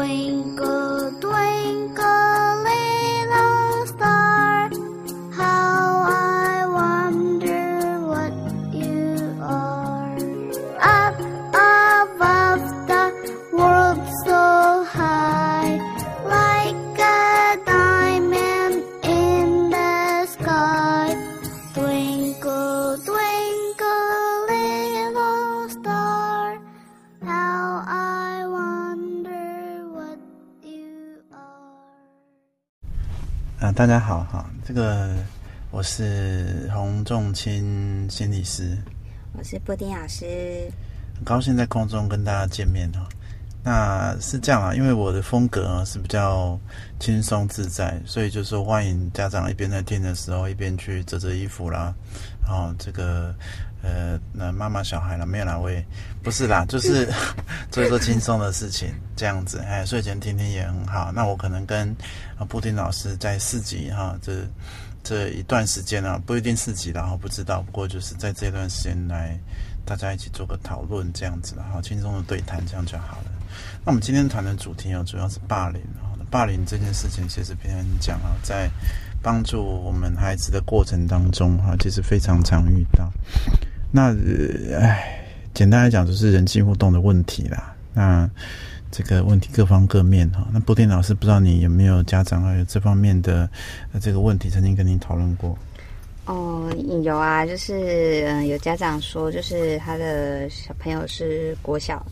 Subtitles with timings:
[0.00, 0.79] quên cô
[33.80, 35.08] 大家好哈，这个
[35.70, 38.76] 我是洪仲清心理师，
[39.32, 40.70] 我是布丁老师。
[41.14, 43.08] 很高兴在空中跟大家见面哈。
[43.64, 46.60] 那是这样啊，因为我的风格啊是比较
[46.98, 51.94] 轻松自在，所以就说欢迎家长一边在听的时候，一边去折折衣服啦，
[52.42, 53.34] 然后这个
[53.82, 55.84] 呃，那妈妈小孩了，没有哪位
[56.22, 57.08] 不是啦，就是
[57.70, 61.10] 做一做轻松的事情，这样子，哎，睡前听听也很好。
[61.12, 61.88] 那我可能跟
[62.38, 64.46] 啊布丁老师在四级哈，这
[65.02, 69.38] 这一段时间啊，不一定四级然后不知道，不过就是在这段时间来
[69.84, 73.30] 大家一起做个讨论这样子，然后轻松的对谈，这样就好了。
[73.84, 76.08] 那我们今天谈的主题哦，主要是霸凌啊。
[76.30, 78.70] 霸凌这件事情，其实别人讲啊，在
[79.20, 83.10] 帮助我们孩子的过程当中哈，其实非常常遇到。
[83.90, 84.14] 那
[84.78, 87.74] 唉，简单来讲就是人际互动的问题啦。
[87.92, 88.28] 那
[88.90, 90.46] 这个问题各方各面哈。
[90.52, 93.48] 那布丁老师，不知道你有没有家长还有这方面的
[94.00, 95.58] 这个问题，曾经跟你讨论过？
[96.26, 96.70] 哦，
[97.02, 102.04] 有啊，就是嗯、有家长说，就是他的小朋友是国小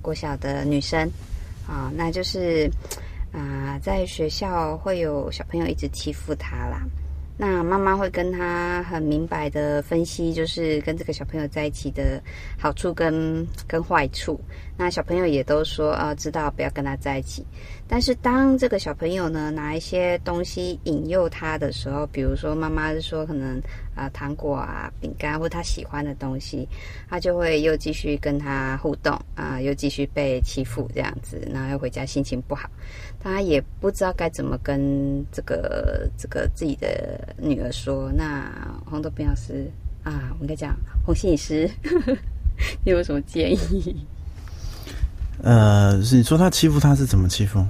[0.00, 1.10] 国小的女生
[1.66, 2.70] 啊，那就是
[3.30, 6.80] 啊、在学校会有小朋友一直欺负她啦。
[7.40, 12.20] 那妈妈会跟他很明白的分析，就是跟这个小朋友在一起的
[12.58, 14.40] 好处跟跟坏处。
[14.76, 17.46] 那小朋友也都说，啊，知道不要跟他在一起。
[17.88, 23.60] 但是当这个小朋友呢拿一些东西引诱他的时候，比如说妈妈是说可能
[23.94, 26.68] 啊、糖果啊、饼干或他喜欢的东西，
[27.08, 32.70] 他就会又继续跟他互动啊、又继续被欺负这样子，然后又回家心情不好，
[33.18, 38.12] 他也不知道该怎么跟这个这个自己的女儿说。
[38.12, 38.52] 那
[38.84, 39.68] 红豆冰老师
[40.04, 41.68] 啊，我应该讲红心理师，
[42.84, 44.06] 你有什么建议？
[45.42, 47.64] 呃，是你说他欺负他是怎么欺负？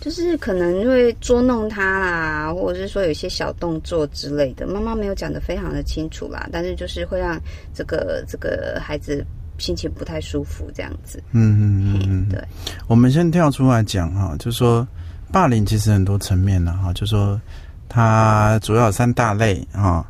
[0.00, 7.40] 就是可能会捉弄他啦，或者是说有一些小动作之类的，妈妈没有讲的非常的清楚啦，但是就是会让
[7.74, 9.26] 这个这个孩子
[9.58, 11.20] 心情不太舒服这样子。
[11.32, 12.40] 嗯嗯嗯嗯，对，
[12.86, 14.86] 我们先跳出来讲哈，就说
[15.32, 17.40] 霸凌其实很多层面的哈，就说
[17.88, 20.06] 它主要有三大类哈，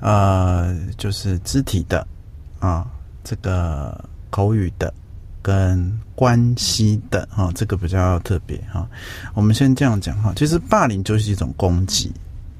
[0.00, 2.04] 呃，就是肢体的
[2.58, 2.84] 啊，
[3.22, 4.92] 这个口语的
[5.46, 8.84] 跟关系的哈，这个比较特别哈。
[9.32, 12.12] 我们先这样讲哈，其实霸凌就是一种攻击，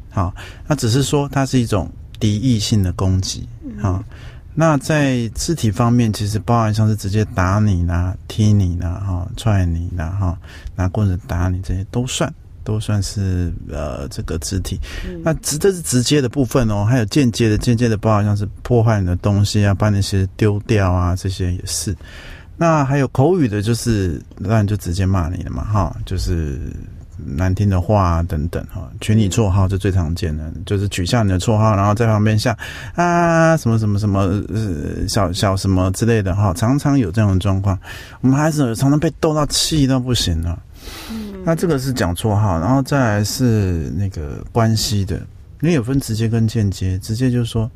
[0.09, 0.33] 好，
[0.69, 3.49] 那只是说它是一种敌意性的攻击
[3.83, 4.05] 啊。
[4.55, 10.39] 那在肢体方面，其实包含像是直接打你啦、踢你啦、哈、踹你啦、哈、
[10.77, 12.33] 拿棍子打你这些都算，
[12.63, 14.79] 都算是呃这个肢体。
[15.25, 21.93] 那直这是直接的部分哦，还有间接的，间接的包含像是破坏你的东西啊，把那些丢掉啊，这些也是。
[22.57, 26.59] 那还有口语的，就是当然就直接骂你了嘛，哈，就是
[27.19, 32.57] 难听的话啊等等哈，取你绰号这最常见的，就是取下你的绰号，然后在旁边像
[32.95, 37.79] 啊什么什么什么呃小小什么之类的哈，常常有这样的状况。
[38.21, 40.59] 我们孩子常常被逗到气到不行了。
[41.45, 45.17] 那这个是讲绰号，然后再来是那个关系的，
[45.61, 47.71] 因为有分直接跟间接，直接就是说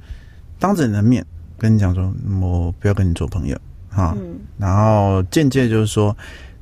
[0.58, 1.24] 当着你的面
[1.56, 3.56] 跟你讲说，我不要跟你做朋友，
[3.90, 4.16] 哈，
[4.56, 6.16] 然后间接就是说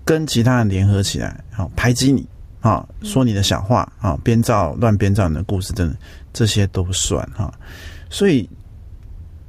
[0.05, 2.27] 跟其他人联合起来，好排挤你，
[2.61, 5.97] 啊，说你的小话，啊，编造乱编造你的故事等等，
[6.33, 7.53] 这些都算哈。
[8.11, 8.49] 所以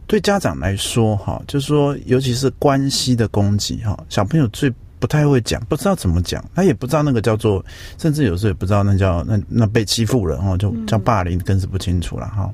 [0.06, 7.64] 对家长来说，哈，就是说，尤其是关系的攻击，哈，小朋友最不太会讲，不知道怎么讲，他也不知道那个叫做，
[7.98, 12.52] 甚至有时候也不知道那叫那那被欺负了，哦，就叫霸凌，更是不清楚了，哈。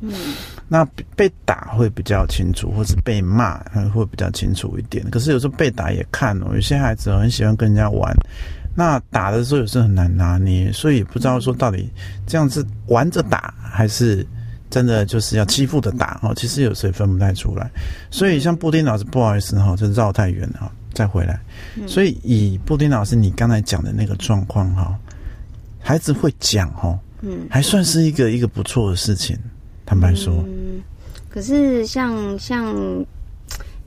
[0.67, 0.85] 那
[1.15, 3.57] 被打会比较清楚，或是被骂
[3.93, 5.07] 会比较清楚一点。
[5.09, 8.15] 可是有时候被打也看哦，有些孩子很喜欢跟人家玩，
[8.75, 11.89] 那打的时候有时候很难拿捏，所以不知道说到底
[12.25, 14.25] 这样子玩着打还是
[14.69, 16.33] 真的就是要欺负的打哦。
[16.35, 17.69] 其实有时候也分不太出来。
[18.09, 21.39] 所以像布丁老师，不好意思哈，这绕太远了哈，再回来。
[21.87, 24.97] 所以以布丁老师你刚才讲的那个状况哈，
[25.79, 29.37] 孩子会讲哈，嗯，还算是一个一个不错的事情。
[29.85, 30.81] 坦白说，嗯，
[31.29, 32.73] 可是像像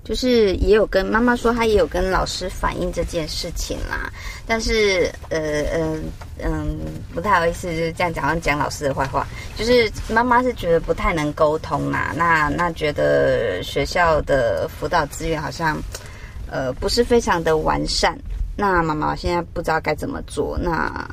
[0.04, 4.12] 就是也有跟妈妈说，她也有跟老师反映这件事情啦。
[4.46, 5.38] 但是呃
[5.72, 5.98] 呃
[6.40, 6.78] 嗯，
[7.12, 9.26] 不太好意思，就是这样讲讲老师的坏话。
[9.56, 15.76] 就是妈妈是觉得不太能沟通啦，那那觉得学校的辅导资源好像
[16.50, 18.18] 呃不是非常的完善。
[18.56, 21.08] 那妈妈现在不知道该怎么做，那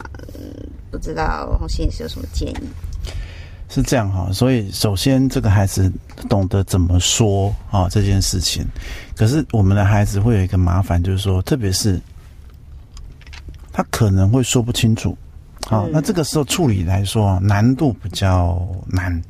[0.90, 2.70] 不知道红心是有什么建议？
[3.68, 5.92] 是这样哈，所以首先这个孩子
[6.30, 8.64] 懂得怎么说啊这件事情，
[9.16, 12.00] 可是我们的孩子会有一个麻烦，就是说，特别是
[13.74, 15.18] 他可能会说不清楚，
[15.66, 19.22] 好，那这个时候处理来说难度比较难，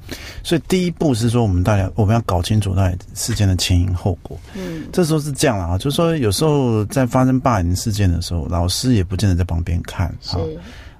[0.43, 4.37] 所以第一步是说，我们大家我们要搞清楚到底事件的前因后果。
[4.53, 10.37] 嗯，这时候是这样了啊，就是说有时候在发生霸凌事件的时候，老师也不见得在旁边看，是。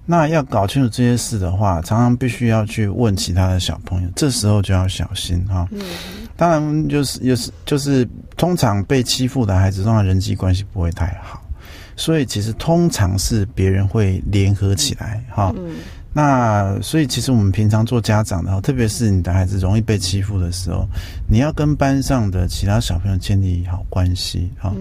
[0.08, 5.68] 那要搞清楚这些事的话，常常必须要去问其他的小朋友，这时候就要小心哈。
[5.72, 5.82] 嗯，
[6.38, 8.08] 当然就是有时就是
[8.38, 11.42] 通常被欺负的孩子，通常人际关系不会太好，
[11.96, 15.54] 所以其实通常是别人会联合起来哈。
[15.58, 15.76] 嗯，
[16.14, 20.88] 那所以其实我们平常做家长的，特别是你的孩子容易被欺负的时候，
[21.28, 24.74] 你要跟班上的其他小朋友建立好关系哈。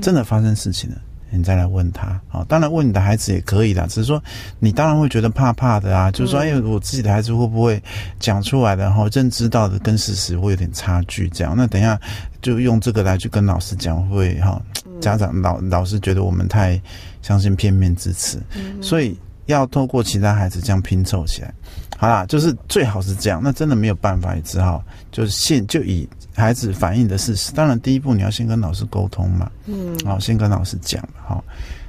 [0.00, 0.96] 真的发生事情了。
[1.28, 4.22] 你再来问他啊，当然问你的孩子也可以的，只是说
[4.60, 7.82] 你当然会觉得怕怕的啊，就是说，哎，我自己的孩子会不会
[8.20, 12.00] 讲出来的，然后认知到的跟事实会有点差距，这样，那等一下
[12.40, 14.62] 就用这个来去跟老师讲，会哈，
[15.00, 16.80] 家长老老师觉得我们太
[17.22, 18.40] 相信片面之词，
[18.82, 19.16] 所以
[19.46, 21.54] 要透过其他孩子这样拼凑起来，
[21.96, 26.08] 好啦，就是最好是这样，那真的没有办法，也只好就是现就以。
[26.34, 31.42] 孩子反映的事实，当然第一步你要先跟老师沟通嘛，嗯，好，先跟老师讲好。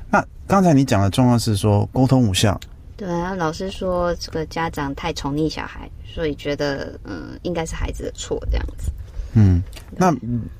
[0.10, 2.57] 那刚才你讲的状况是说沟通无效，
[2.95, 8.89] 对啊，老师说这个家长太宠溺小孩，所以觉得嗯应该是孩子的错这样子。
[9.33, 9.62] 嗯，
[9.95, 10.15] 那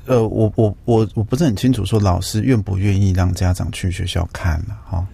[0.06, 5.06] 呃我我我我不是很清楚说老师愿不愿意让家长去学校看了哈，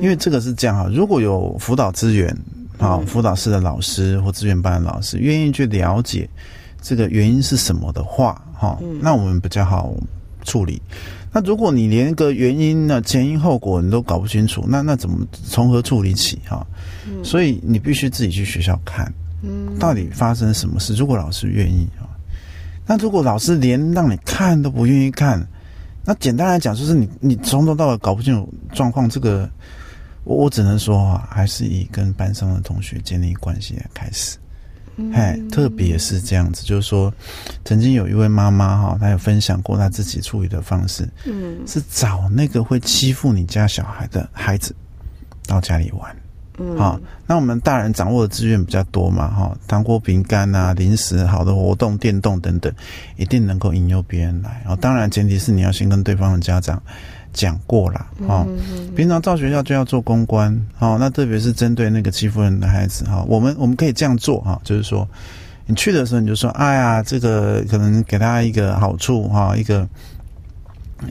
[0.00, 2.36] 因为这个是这样哈，如果有辅导资源
[2.78, 6.28] 啊，辅导室的老师或资源班的老师愿意去了解。
[6.86, 9.94] 这个原因是什么的话，哈，那我们比较好
[10.42, 10.82] 处理。
[11.32, 16.38] 那如果你连个原因呢、前因后果你都搞不清楚，那那怎么从何处理起？
[16.46, 16.66] 哈，
[17.22, 19.10] 所以你必须自己去学校看，
[19.40, 20.94] 嗯，到底发生什么事。
[20.94, 22.04] 如果老师愿意啊，
[22.86, 25.46] 那如果老师连让你看都不愿意看，
[26.04, 29.08] 那简单来讲就是你你从头到尾搞不清楚状况。
[29.08, 29.48] 这个
[30.24, 34.36] 我我只能说啊，还是以跟班上的同学建立关系来开始。
[35.12, 37.12] 哎，特别是这样子，就是说，
[37.64, 44.72] 曾经有一位妈妈哈，她有分享过她自己处理的方式，嗯，是找那个会欺负你家小孩的孩子
[45.48, 46.16] 到家里玩，
[46.58, 52.72] 嗯，好，那我们大人掌握的资源比较多嘛，哈，糖果、饼干啊，零食、好的活动、电动等等，
[53.16, 56.82] 一定能够引诱别人来，哦，当然前提是你要先跟对方的家长。
[57.32, 58.46] 讲过了哈，
[58.94, 65.04] 平常到学校就要做公关哈，那特别是针对那个欺负人的孩子哈，我们我们可以这样做哈，就是说，
[65.66, 69.88] 你去的时候你就说，哎呀，这个可能给他一个好处哈，一个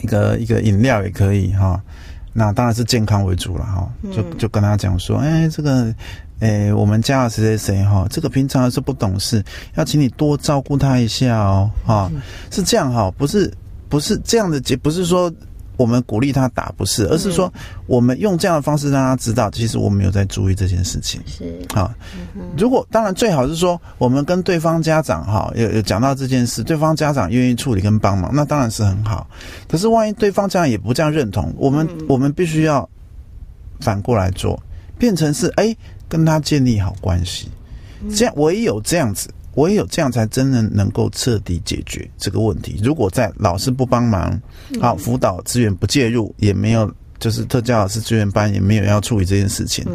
[0.01, 1.83] 一个一个饮料也可以哈，
[2.33, 5.93] 那当然是健康为主了哈，就就跟他讲说，哎，这个，
[6.39, 9.43] 哎，我们家的谁谁谁哈，这个平常是不懂事，
[9.75, 12.11] 要请你多照顾他一下哦，哈，
[12.51, 13.53] 是这样哈，不是
[13.87, 15.31] 不是这样的结，不是说。
[15.77, 17.51] 我们鼓励他打不是，而是说
[17.87, 21.21] 我们用这样的方式让他知道，其实我们有在注意这件事情。
[21.25, 21.95] 是啊，
[22.57, 29.27] 如果当然最好是说我们跟对方家长哈有有讲到这件事，对方家长愿意处理跟帮忙，那当然是很好。
[29.67, 32.87] 可是万一对方家长也不这样认同，我们我们必须要
[33.79, 34.61] 反过来做，
[34.97, 35.75] 变成是哎
[36.07, 37.49] 跟他建立好关系，
[38.15, 39.29] 这样唯有这样子。
[39.55, 42.79] 唯有这样才真的能够彻底解决这个问题。
[42.83, 44.39] 如果在老师不帮忙，
[44.79, 49.85] 好辅导资源不介入，也没有就是特教老师资源班也没有要处理这件事情，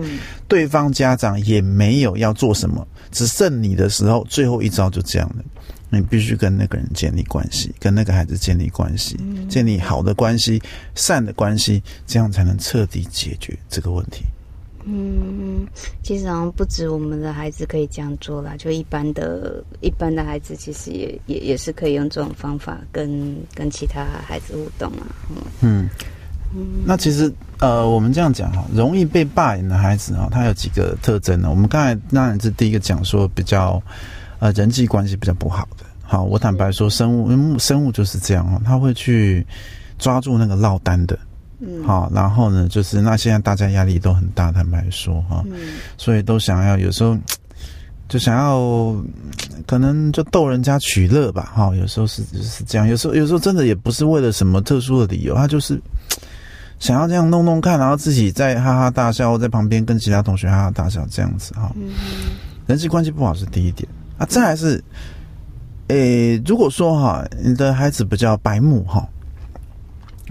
[0.46, 5.44] 对方家长也没有要做什么，只剩你的时候，最后一招就这样了。
[5.90, 9.16] 你必须跟那个人建立关系，跟那个孩子建立关系，
[9.48, 10.60] 建立好的关系、
[10.94, 14.22] 善的关系，这样才能彻底解决这个问题。
[14.90, 15.66] 嗯，
[16.02, 25.06] 其实好像不止我们的孩子可以这样做啦，就一般的、一般的孩子，其实也也也是可以用这种方法跟跟其他孩子互动啊。
[25.60, 25.86] 嗯
[26.54, 31.50] 嗯，那其实呃，我们这样讲哈，容易被霸凌的孩子哈，他有几个特征呢？
[31.50, 33.82] 我们刚才当然是第一个讲说比较
[34.38, 35.84] 呃人际关系比较不好的。
[36.02, 39.46] 好，我坦白说，生物生物就是这样哈，他会去
[39.98, 41.18] 抓住那个落单的。
[41.60, 45.44] 嗯，好，然后呢，就是那现在大家压力都很大，坦白说哈，
[45.96, 47.16] 所以都想要有时候
[48.08, 49.04] 就想要嗯
[49.66, 55.80] 可能就逗人家取乐吧，哈、有时候是是这样，有时候有时候真的也不是为了什么特殊的理由，他就是
[56.78, 61.90] 想要这样弄弄看，然后自己在哈哈大笑，在旁边跟其他同学哈哈大笑这样子哈、嗯。
[62.66, 63.88] 人际关系不好是第一点。
[64.18, 64.82] 啊，再来是，
[65.88, 69.08] 诶，如果说哈，你的孩子比较白目哈，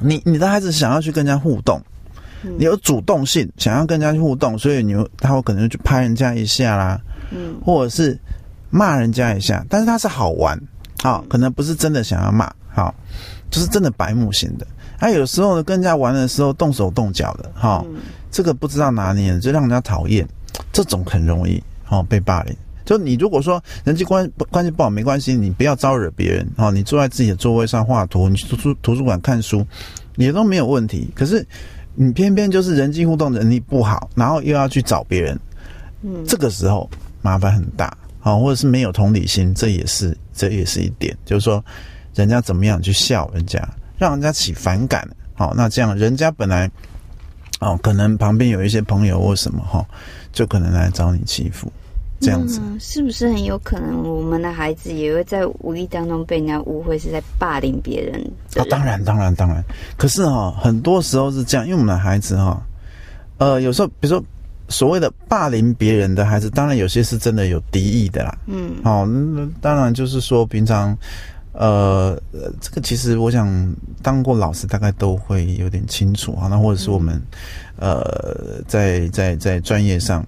[0.01, 1.81] 你你的孩子想要去跟人家互动，
[2.43, 6.99] 嗯你有主动性，想要跟人家去互动，所以你会他会可能去拍人家一下啦，
[7.31, 8.17] 嗯或者是
[8.69, 10.59] 骂人家一下，但是他是好玩，
[11.01, 12.93] 好、可能不是真的想要骂，好、
[13.49, 14.67] 就是真的白目型的。
[14.99, 18.01] 他、有时候呢，跟人家玩的时候动手动脚的，哈、嗯
[18.31, 20.27] 这个不知道拿捏，就让人家讨厌，
[20.73, 22.55] 这种很容易哦被霸凌。
[22.87, 29.67] 就你如果说人际关关系不好没关系，你不要招惹别人哦，你坐在自己的座位上画图，你去图书图书馆看书，
[30.15, 31.09] 也都没有问题。
[31.13, 31.45] 可是
[31.95, 35.37] 你偏偏就是人际互动能力不好，然后又要去找别人，
[36.01, 36.89] 嗯这个时候
[37.21, 37.87] 麻烦很大
[38.21, 41.63] 啊、哦，或者是没有同理心，这也是这也是一点，就是说
[42.15, 43.61] 人家怎么样去笑人家，
[43.97, 46.71] 让人家起反感，好、那这样人家本来
[47.59, 49.85] 哦，可能旁边有一些朋友或什么哈、
[50.31, 51.71] 就可能来找你欺负，
[52.19, 52.59] 这样子。
[52.63, 58.19] 那是不是很有可能我们的孩子也会在无意当中被人家误会是在霸凌别人
[58.55, 58.69] 啊，人？
[58.69, 59.63] 当然，当然，当然。
[59.97, 62.61] 可是哈、很多时候是这样，因为我们的孩子哈、
[63.37, 64.23] 呃，有时候比如说
[64.69, 68.37] 所谓的霸凌别人的孩子，当然有些是真的有敌意的啦。
[68.47, 70.97] 嗯哦，那当然就是说平常，
[71.53, 73.47] 呃，呃这个其实我想
[74.01, 76.47] 当过老师，大概都会有点清楚啊。
[76.49, 77.21] 那或者是我们，
[77.77, 80.25] 呃，在在在专业上，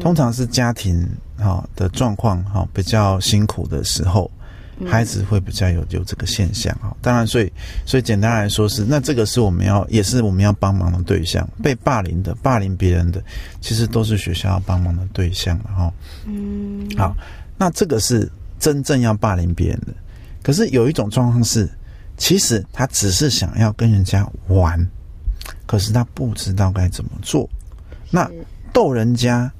[0.00, 4.30] 通常是家庭哈、的状况哈、比较辛苦的时候，
[4.86, 6.94] 孩子会比较有有这个现象哈。
[7.00, 7.50] 当然，所以
[7.86, 13.22] 所以简单来说是，那这个是我们要也是我们要帮忙的对象，被霸凌的、霸凌别人的，
[13.60, 15.92] 其实都是学校要帮忙的对象了哈。
[16.26, 17.16] 嗯，好，
[17.56, 19.94] 那这个是真正要霸凌别人的。
[20.42, 21.68] 可是有一种状况是，
[22.16, 24.78] 其实他只是想要跟人家玩，
[25.66, 27.48] 可是他不知道该怎么做。
[28.10, 28.30] 那
[28.72, 29.50] 逗人家、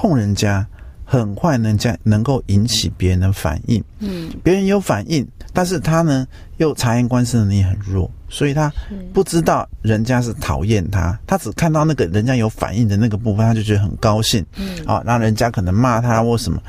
[0.00, 0.64] 碰人家，
[1.04, 3.82] 很快人家能够引起别人的反应。
[3.98, 6.24] 嗯别人有反应，但是他呢
[6.58, 8.72] 又察言观色能力很弱，所以他
[9.12, 14.46] 不知道人家是讨厌他，他只看到那个人家有反应的那个部分，他就觉得很高兴。
[14.56, 16.62] 嗯啊，让人家可能骂他或什么。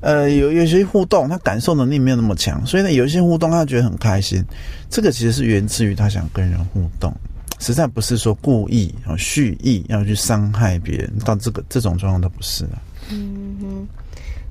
[0.00, 4.42] 呃，有有些互动，他感受能力没有那么强，所以呢，有一些互动他觉得很开心。
[4.88, 7.14] 这个其实是源自于他想跟人互动，
[7.58, 12.82] 实在不是说故意啊蓄意要去伤害别人，到这个这种状况都不是啊。
[13.10, 13.88] 嗯哼，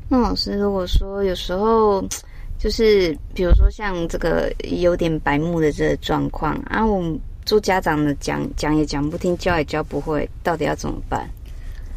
[0.07, 2.03] 那老师如果说有时候
[2.57, 11.29] 就是比如说像这个有点白目的这个状况啊，我们做家长的讲讲也讲不听，教也教不会，到底要怎么办？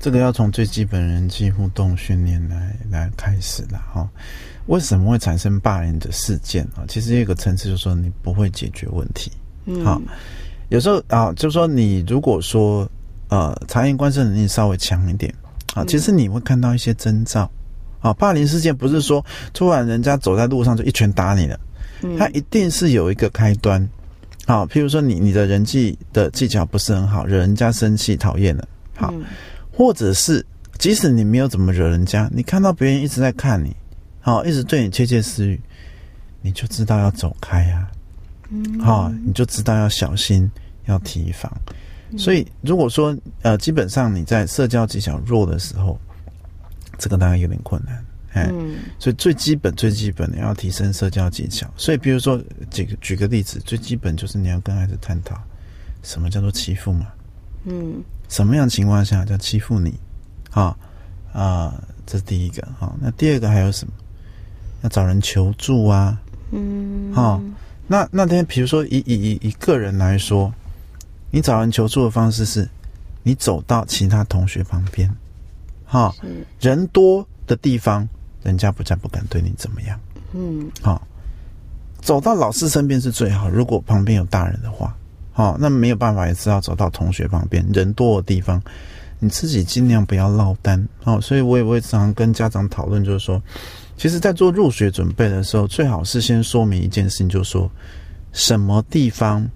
[0.00, 4.08] 这个要从最基本人际互动训练来来开始了哈。
[4.66, 6.84] 为什么会产生霸凌的事件啊？
[6.86, 9.32] 其实有一个层次就是说你不会解决问题。
[9.64, 10.00] 嗯，好
[10.68, 12.88] 有时候啊，就是说你如果说
[13.28, 15.32] 呃察言观色能力稍微强一点
[15.74, 17.50] 啊，其实你会看到一些征兆。
[18.00, 21.58] 啊，霸凌事件不是说突然人家走在路上就一拳打你了，
[22.02, 23.80] 嗯它一定是有一个开端。
[24.46, 28.68] 啊，譬如说你你的人际的技巧不是很好，惹人家生气讨厌了。
[28.94, 29.24] 好，嗯
[29.72, 30.44] 或者是
[30.78, 33.74] 即使你没有怎么惹人家，你看到别人一直在看你，
[34.20, 35.60] 好、一直对你窃窃私语，
[36.40, 37.90] 你就知道要走开啊，
[38.50, 40.50] 嗯好、你就知道要小心，
[40.86, 41.52] 要提防。
[42.16, 45.98] 所以如果说呃，基本上你在社交技巧弱的时候，
[46.96, 51.68] 这个当然有点困难，哎，嗯所以最基本最基本的要提升社交技巧。
[51.76, 55.38] 所以比如说举个举个例子，最基本就是你要跟孩子探讨
[56.02, 57.08] 什么叫做欺负嘛。
[57.64, 59.92] 嗯什么样情况下叫欺负你？
[60.50, 60.74] 啊
[61.34, 61.74] 啊，
[62.06, 63.92] 这是第一个哈、那第二个还有什么？
[64.82, 66.18] 要找人求助啊。
[66.52, 67.38] 嗯，哦
[67.90, 70.52] 那那天比如说以以以以个人来说，
[71.30, 72.68] 你找人求助的方式是，
[73.22, 75.10] 你走到其他同学旁边，
[75.86, 78.06] 哈、是人多的地方，
[78.42, 79.98] 人家不再不敢对你怎么样。
[80.34, 81.00] 嗯好、
[82.02, 83.48] 走到老师身边是最好。
[83.48, 84.94] 如果旁边有大人的话，
[85.32, 88.62] 好、那没有办法，也是要走到同学旁边人多的地方，
[89.18, 90.86] 你自己尽量不要落单。
[91.04, 93.42] 哦，所以我也会常常跟家长讨论，就是说，
[93.98, 97.70] 其实在做入学准备的时候，最好是先说明一件事情，就是说
[98.32, 99.46] 什么地方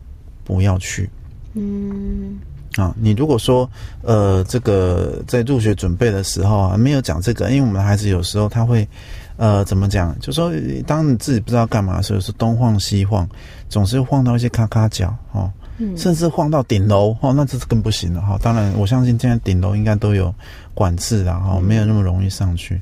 [0.45, 1.09] 不要去。
[1.55, 2.39] 嗯
[2.77, 3.71] 啊，你如果说
[4.01, 8.89] 呃，这个在入学准备的时候啊，没有讲这个，因为我们的孩子有时候他会
[9.37, 10.51] 呃怎么讲，就说
[10.87, 13.29] 当你自己不知道干嘛的时候，是东晃西晃，
[13.69, 18.39] 总是晃到一些咔咔角哦，嗯甚至晃到顶楼哦，那这是更不行了哈。
[18.43, 20.35] 当然，我相信现在顶楼应该都有
[20.73, 22.81] 管制啦哈，没有那么容易上去。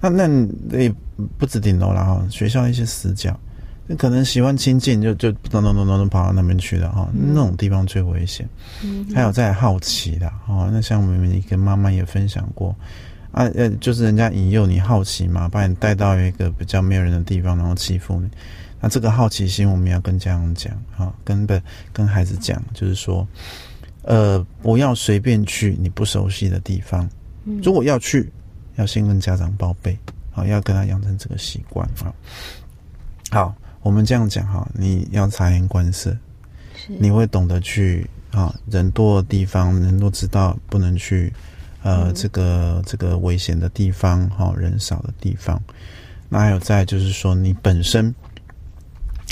[0.00, 0.28] 那那
[0.78, 0.94] 也
[1.36, 3.38] 不止顶楼了哈，学校一些死角，
[3.86, 8.48] 那可能喜欢亲近就就咚咚咚咚咚跑到那边去了哈，那种地方最危险。
[8.82, 12.74] 嗯还有在好奇的哦，那像我们一个妈妈也分享过
[13.32, 18.28] 啊，呃，就是人家引诱你好奇嘛，把你带到一个比较没有人的地方，然后欺负你。
[18.80, 21.60] 那这个好奇心，我们要跟家长讲啊，跟不
[21.92, 23.26] 跟孩子讲，就是说，
[24.02, 27.08] 呃，不要随便去你不熟悉的地方。
[27.62, 28.30] 如果要去，
[28.78, 29.96] 要先跟家长报备，
[30.30, 32.14] 好，要跟他养成这个习惯啊。
[33.30, 36.16] 好，我们这样讲哈，你要察言观色，
[36.86, 41.32] 你会懂得去啊，人多的地方，人都知道不能去，
[41.82, 45.60] 呃，这个这个危险的地方，哈、人少的地方。
[46.28, 48.14] 那还有再就是说，你本身，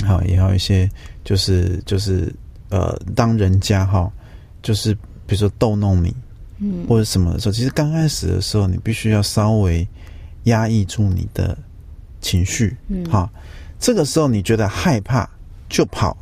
[0.05, 0.89] 好、也要一些，
[1.23, 2.33] 就是就是
[2.69, 4.11] 呃，当人家哈、
[4.61, 4.93] 就是
[5.25, 6.13] 比如说逗弄你，
[6.59, 6.85] 嗯。
[6.87, 9.87] 或者什么的时候，其实刚开始的时候，你必须要稍微
[10.43, 11.57] 压抑住你的
[12.21, 13.05] 情绪，嗯。
[13.09, 13.29] 好，
[13.79, 15.29] 这个时候你觉得害怕
[15.69, 16.15] 就跑，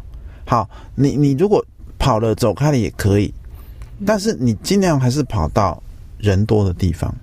[0.45, 1.63] 好，你你如果
[1.97, 3.33] 跑了走开了也可以，
[4.05, 5.81] 但是你尽量还是跑到
[6.17, 7.15] 人多的地方，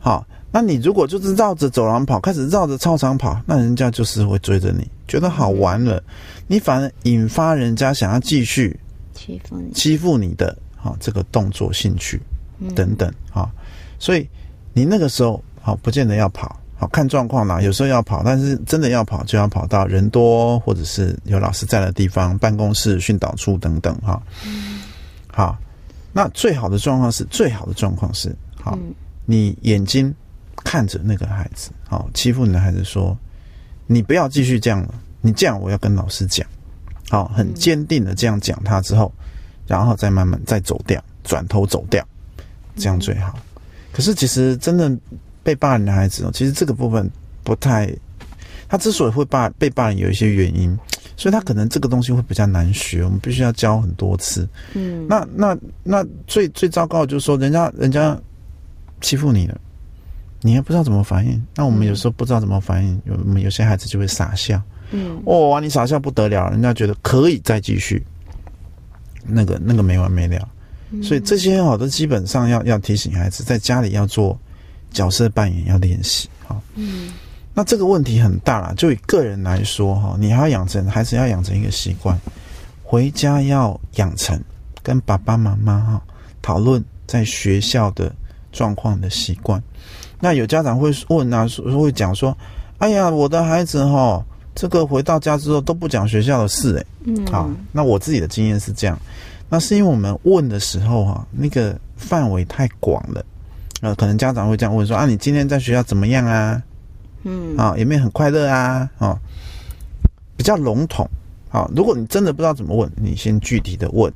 [0.00, 6.02] 好，那你如果就是绕着走廊跑，开始绕着操场跑，那人家就是会追着你，觉得好玩了，
[6.48, 8.78] 你反而引发人家想要继续
[9.14, 12.20] 欺负你，欺负你的，好、这个动作兴趣。
[12.60, 12.74] 嗯。
[12.74, 13.50] 等等啊、
[13.98, 14.28] 所以
[14.72, 17.60] 你那个时候好、不见得要跑，好看状况啦。
[17.60, 24.22] 有时候要跑，但是真的要跑就要跑到人多或者是有老师在的地方，办公室、训导处等等哈。
[25.32, 25.56] 好，
[26.12, 28.94] 那最好的状况是，最好的状况是，好，嗯。
[29.26, 30.12] 你眼睛
[30.56, 33.16] 看着那个孩子，好欺负你的孩子说，
[33.86, 36.44] 你不要继续这样了，你这样我要跟老师讲，
[37.08, 39.12] 好，很坚定的这样讲他之后，
[39.68, 42.04] 然后再慢慢再走掉，转头走掉，
[42.80, 43.38] 这样最好。
[43.92, 44.90] 可是其实真的
[45.42, 47.10] 被霸凌的孩子哦，其实这个部分
[47.42, 47.92] 不太，
[48.68, 50.76] 他之所以会霸被霸凌有一些原因，
[51.16, 54.48] 所以他可能这个东西会比较难学，我们必须要教很多次。
[54.74, 58.16] 嗯，那那那最最糟糕的就是说，人家人家
[59.00, 59.60] 欺负你了，
[60.40, 61.44] 你还不知道怎么反应。
[61.56, 64.62] 那我们有时候不知道怎么反应，有我们有些孩子就会傻笑。
[64.92, 68.02] 嗯哦，你傻笑不得了，人家觉得可以再继续，
[69.26, 70.48] 那个那个没完没了。
[71.02, 74.38] 所以这些哦，都基本上要要提醒孩子，在家里要做
[74.90, 76.60] 角色扮演，要练习哈。
[76.74, 77.12] 嗯
[77.52, 82.18] 那这个问题很大啦，就以个人来说哈，你还要养成孩子要养成一个习惯，
[82.82, 84.40] 回家要养成
[84.82, 86.02] 跟爸爸妈妈哈
[86.40, 88.10] 讨论在学校的
[88.52, 89.60] 状况的习惯。
[90.20, 92.36] 那有家长会问啊，说会讲说，
[92.78, 94.24] 哎呀，我的孩子哈，
[94.54, 96.86] 这个回到家之后都不讲学校的事、诶。
[97.04, 98.98] 嗯，好，那我自己的经验是这样，
[99.50, 103.24] 那是因为我们问的时候哈、那个范围太广了，
[103.80, 106.62] 呃，可能家长会这样问说啊，你今天在学校怎么样啊？
[107.24, 108.88] 嗯啊，有没有很快乐啊？
[108.98, 109.18] 哦，
[110.36, 111.06] 比较笼统。
[111.48, 114.10] 好，如果你真的不知道怎么问，你先具体的问，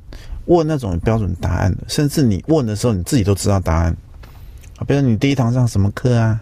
[0.45, 3.95] 问那种标准答案的，甚至你问的时候你自己都知道答案。
[4.77, 6.41] 啊，比如你第一堂上什么课啊？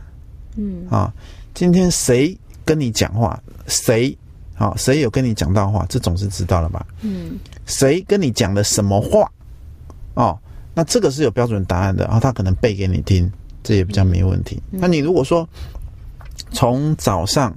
[0.55, 1.11] 嗯啊，
[1.55, 3.41] 今天谁跟你讲话？
[3.65, 4.15] 谁？
[4.55, 5.83] 好、谁有跟你讲到话？
[5.89, 6.85] 这总是知道了吧？
[7.01, 9.29] 嗯谁跟你讲的什么话？
[10.15, 10.37] 哦，
[10.73, 13.31] 那这个是有标准答案的，然后他可能背给你听，
[13.63, 14.61] 这也比较没问题。
[14.69, 15.47] 那你如果说
[16.51, 17.55] 从早上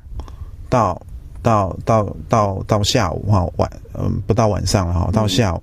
[0.68, 1.00] 到
[1.42, 5.62] 到到到到下午哈晚嗯不到晚上了哈到下午，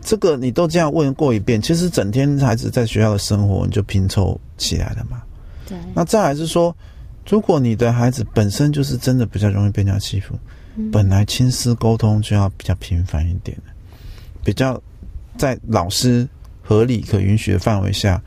[0.00, 5.22] 这个你都这样问过一遍，其实整天孩子在学校的生活你就拼凑起来了嘛。
[5.66, 6.74] 对，那再来是说，
[7.28, 10.34] 如果你的孩子本身就是真的比较容易被人家欺负，
[10.92, 13.56] 本来亲师沟通就要比较频繁一点
[14.42, 14.80] 比较
[15.36, 16.28] 在老师
[16.62, 18.20] 合理可允许的范围下，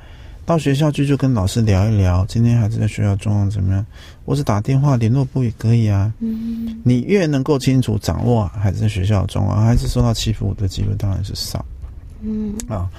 [0.46, 3.86] 到学校去就跟老师聊一聊，今天孩子在学校状况怎么样，
[4.26, 6.14] 或是打电话联络部也可以啊。
[6.20, 11.66] 嗯你越能够清楚掌握孩子在学校的状况，孩子受到欺负的机会当然是少。
[12.22, 12.90] 嗯啊，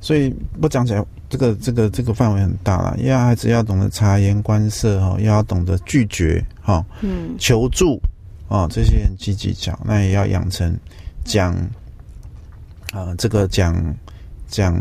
[0.00, 2.96] 所以不讲起来，这个这个这个范围很大了。
[3.00, 8.00] 要孩子要懂得察言观色哈，又要懂得拒绝哈、嗯求助
[8.48, 10.76] 啊，这些人积极讲，那也要养成
[11.24, 11.54] 讲
[12.92, 13.74] 啊这个讲
[14.48, 14.80] 讲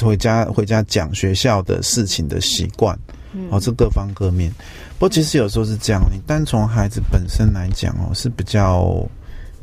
[0.00, 2.98] 回家回家讲学校的事情的习惯。
[3.36, 4.48] 嗯哦，这各方各面。
[4.92, 9.04] 不过其实有时候是这样，你单从孩子本身来讲哦，是比较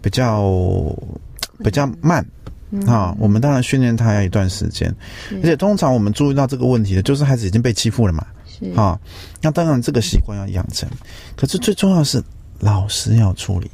[0.02, 0.94] 比较
[1.64, 2.26] 比较慢
[2.86, 4.94] 啊、我们当然训练他要一段时间，
[5.30, 9.00] 而且通常我们注意到这个问题的，就是孩子已经被欺负了嘛，是啊、
[9.42, 10.88] 那当然这个习惯要养成。
[11.36, 12.24] 可是最重要的是
[12.62, 13.70] 老师要处理，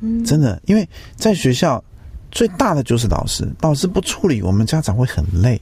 [0.00, 1.82] 嗯真的，因为在学校
[2.30, 5.60] 最大的就是老师，老师不处理，我们家长会很累。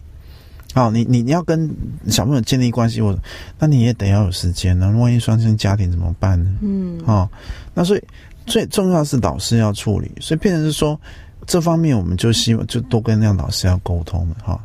[0.74, 1.68] 好，你你你要跟
[2.08, 3.18] 小朋友建立关系，我
[3.58, 4.90] 那你也得要有时间呢。
[4.98, 6.50] 万一双亲家庭怎么办呢？
[6.60, 7.28] 嗯，哦，
[7.72, 8.04] 那所以
[8.44, 11.00] 最重要是老师要处理，所以变成是说
[11.46, 14.62] 这方面我们就希望就多跟那样老师要沟通的哈。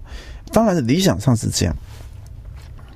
[0.51, 1.75] 当然理想上是这样，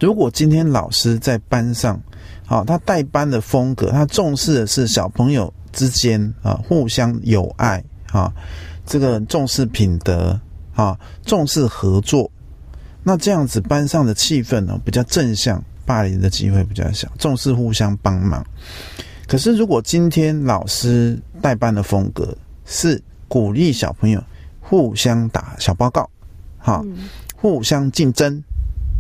[0.02, 2.00] 如果今天老师在班上，
[2.47, 8.31] 好，他带班的风格，他重视的是小朋友之间啊互相友爱啊，
[8.86, 10.39] 这个重视品德
[10.73, 12.31] 啊，重视合作。
[13.03, 18.45] 那这样子班上的气氛呢比较正向，霸凌的机会比较小，重视互相帮忙。
[19.27, 22.33] 可是如果今天老师带班的风格
[22.65, 24.23] 是鼓励小朋友
[24.62, 26.10] 互相打小报告，
[26.57, 26.81] 哈，
[27.36, 28.41] 互相竞争，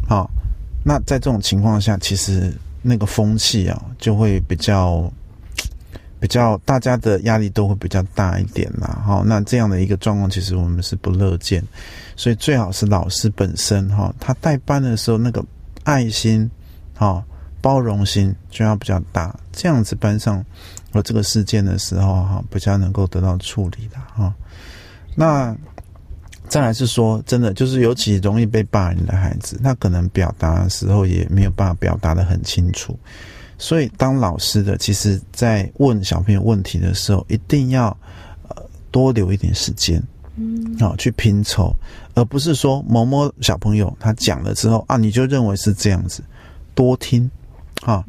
[0.05, 0.29] 好，
[0.83, 2.53] 那在这种情况下，其实
[2.87, 5.11] 那个风气啊就会比较。
[6.19, 11.63] 比较大家的压力都会比较大一点啦，哈，那这样的一个状况，其实我们是不乐见，
[12.15, 15.45] 所以最好是老师本身哈，他带班的时候那个
[15.83, 16.49] 爱心，
[16.95, 17.23] 哈，
[17.61, 20.43] 包容心就要比较大，这样子班上
[20.93, 24.33] 有这个事件的时候哈，比较能够得到处理的哈。
[25.13, 25.55] 那
[26.49, 32.97] 再来是说，真的就是尤其容易被霸凌的孩子，他可能表达的时候也没有办法表达的很清楚。
[33.59, 37.87] 所以，当老师的，其实在问小朋友问题的时候，一定要
[38.47, 38.55] 呃
[38.91, 39.99] 多留一点时间，
[40.35, 41.73] 嗯，好去拼凑，
[42.13, 46.21] 而不是说某某小朋友他讲了之后啊，你就认为是这样子，
[46.75, 47.27] 多听，
[47.81, 48.05] 啊，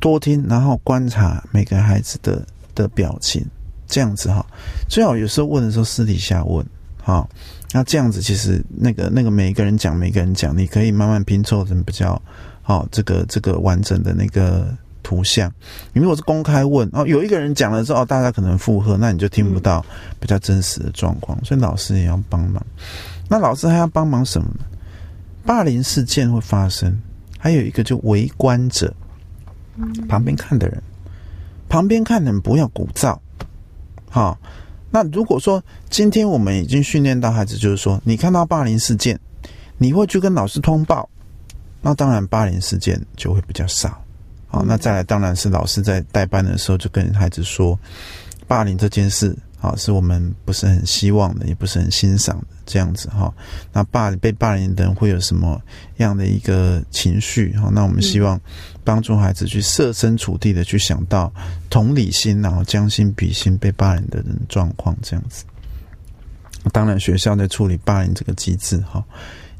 [0.00, 3.44] 多听，然后观察每个孩子的的表情，
[3.88, 4.46] 这样子哈，
[4.88, 6.64] 最好有时候问的时候私底下问，
[7.02, 7.28] 好，
[7.76, 12.20] 那这样子其实那个那个每一个人讲，每个人讲，你可以慢慢拼凑成比较。
[12.62, 15.52] 好，这个这个完整的那个图像，
[15.92, 19.84] 你如果是公开问哦，有一个人讲了之后，大家可能附和，那你就听不到
[20.18, 22.64] 比较真实的状况，所以老师也要帮忙。
[23.28, 24.64] 那老师还要帮忙什么呢？
[25.44, 26.98] 霸凌事件会发生，
[27.38, 28.90] 还有一个就围观者，
[30.08, 30.82] 旁边看的人，
[31.68, 33.18] 旁边看的人不要鼓噪。
[34.08, 34.38] 好，
[34.96, 39.20] 那如果说今天我们已经训练到孩子，就是说你看到霸凌事件，
[39.76, 41.06] 你会去跟老师通报。
[41.82, 44.02] 那当然，霸凌事件就会比较少。
[44.46, 47.78] 好，那再来，当然是老师在代班的时候就跟孩子说，
[48.48, 53.34] 霸凌这件事，好，是我们不是很希望的，也不是很欣赏的这样子哈。
[53.72, 55.60] 那霸被霸凌的人会有什么
[55.96, 57.52] 样的一个情绪？
[57.58, 58.40] 哈，那我们希望
[58.84, 61.32] 帮助孩子去设身处地的去想到
[61.68, 65.44] 同理心，然后将心比心被霸凌的人状况这样子。
[66.72, 69.04] 当然，学校在处理霸凌这个机制，哈。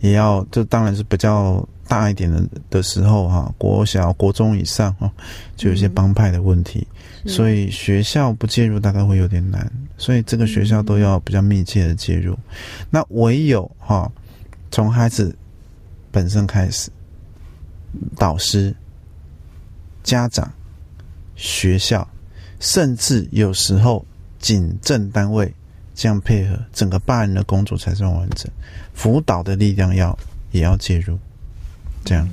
[0.00, 5.10] 也要，这当然是比较大一点的的时候哈，国小、国中以上哈，
[5.56, 6.86] 就有些帮派的问题，
[7.26, 12.38] 所以学校不介入大概会有点难，所以这个学校都要比较密切的介入。
[12.90, 14.10] 那唯有哈，
[14.70, 15.36] 从孩子
[16.10, 16.90] 本身开始，
[18.16, 18.74] 导师、
[20.02, 20.50] 家长、
[21.34, 22.08] 学校，
[22.60, 24.04] 甚至有时候
[24.38, 25.52] 警政单位。
[25.98, 28.46] 这样配合整个办案的工作才算完整，
[28.92, 30.14] 辅导的力量要
[30.50, 31.18] 也要介入，
[32.04, 32.28] 这样，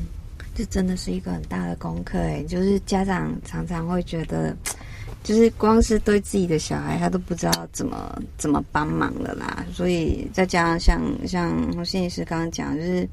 [0.56, 4.56] 这真的是一个很大的功课哎，就是家长常常会觉得，
[5.24, 13.08] 就是光是对自己的小孩，他都不知道怎么怎么帮忙了啦，所以再加上像像我心理师刚刚讲，就是。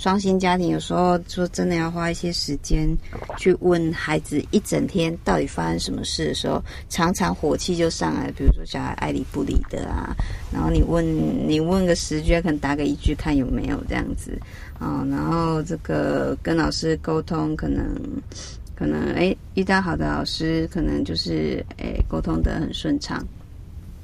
[0.00, 2.88] 双薪家庭有时候说真的要花一些时间
[3.36, 8.32] 去问孩子一整天到底发生什么事的时候，常常火气就上来。
[8.34, 10.16] 比如说小孩爱理不理的啊，
[10.50, 11.04] 然后你问
[11.46, 14.40] 你问个十句，可能答个一句看有没有这样子
[14.80, 15.06] 啊。
[15.08, 17.86] 然后这个跟老师沟通，可能
[18.74, 23.24] 可能哎遇到好的老师，可能就是哎沟通的很顺畅。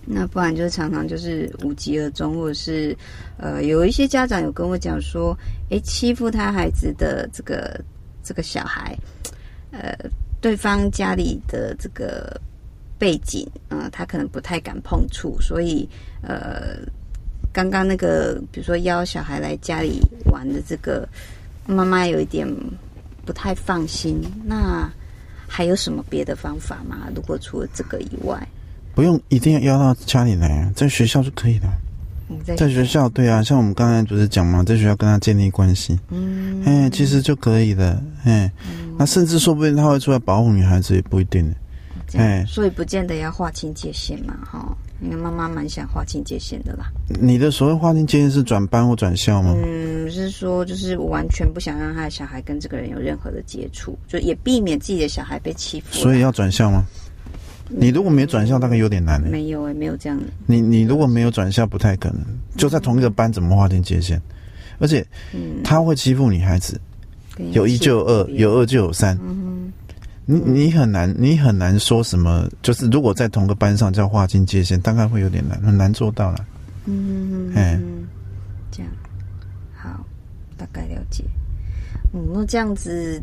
[0.08, 2.96] 那不然就是常常就是无疾而终，或者是，
[3.38, 5.36] 呃，有一些家长有跟我讲说，
[5.70, 7.80] 诶，欺负他孩子的这个
[8.22, 8.96] 这个小孩，
[9.72, 9.98] 呃，
[10.40, 12.40] 对方家里的这个
[13.00, 15.88] 背景，呃，他可能不太敢碰触，所以，
[16.22, 16.78] 呃，
[17.56, 19.98] 刚刚那个比如说邀小孩来家里
[20.30, 21.08] 玩的这个
[21.64, 22.46] 妈妈有一点
[23.24, 24.20] 不太放心。
[24.44, 24.86] 那
[25.48, 27.08] 还有什么别的方法吗？
[27.14, 28.46] 如果除了这个以外？
[28.94, 31.72] 不用一定要邀到家里来啊，在学校就可以了。
[32.44, 38.52] 在学校，对啊，像我们刚才不是讲嘛，在学校跟他建立关系，嗯，哎，其实就可以了，哎，
[38.98, 41.54] 那甚至说不定他会出来保护女孩子，也不一定，
[42.12, 46.90] 哎，所以不见得要划清界限嘛，哈，因为妈妈蛮想划清界限的啦。
[47.20, 49.54] 你的所谓划清界限是转班或转校吗？
[49.56, 55.86] 嗯，是说就是完全不想让他的小孩跟这个人有任何的接触，就也避免自己的小孩被欺负。
[55.92, 56.86] 所以要转校吗？
[57.68, 59.28] 你如果没有转校，大概有点难、欸。
[59.28, 62.20] 没有哎、没有这样，你你如果没有转校，不太可能。
[62.56, 64.22] 就在同一个班，怎么划定界限？
[64.78, 65.04] 而且
[65.34, 66.80] 嗯，他会欺负女孩子，
[67.52, 69.18] 有一就有二，有二就有三。
[69.20, 69.72] 嗯
[70.26, 72.48] 你你很难，你很难说什么。
[72.60, 76.44] 就是如果在同个班上叫划清界限，大概会有点难，很难做到了。
[76.84, 78.06] 嗯嗯哎嗯，
[78.70, 78.92] 这样
[79.74, 80.04] 好，
[80.56, 81.24] 大概了解。
[82.12, 83.22] 嗯，那这样子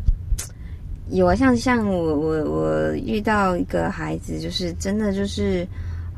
[1.10, 5.66] 有啊，像像我我我遇到一个孩子，就是真的就是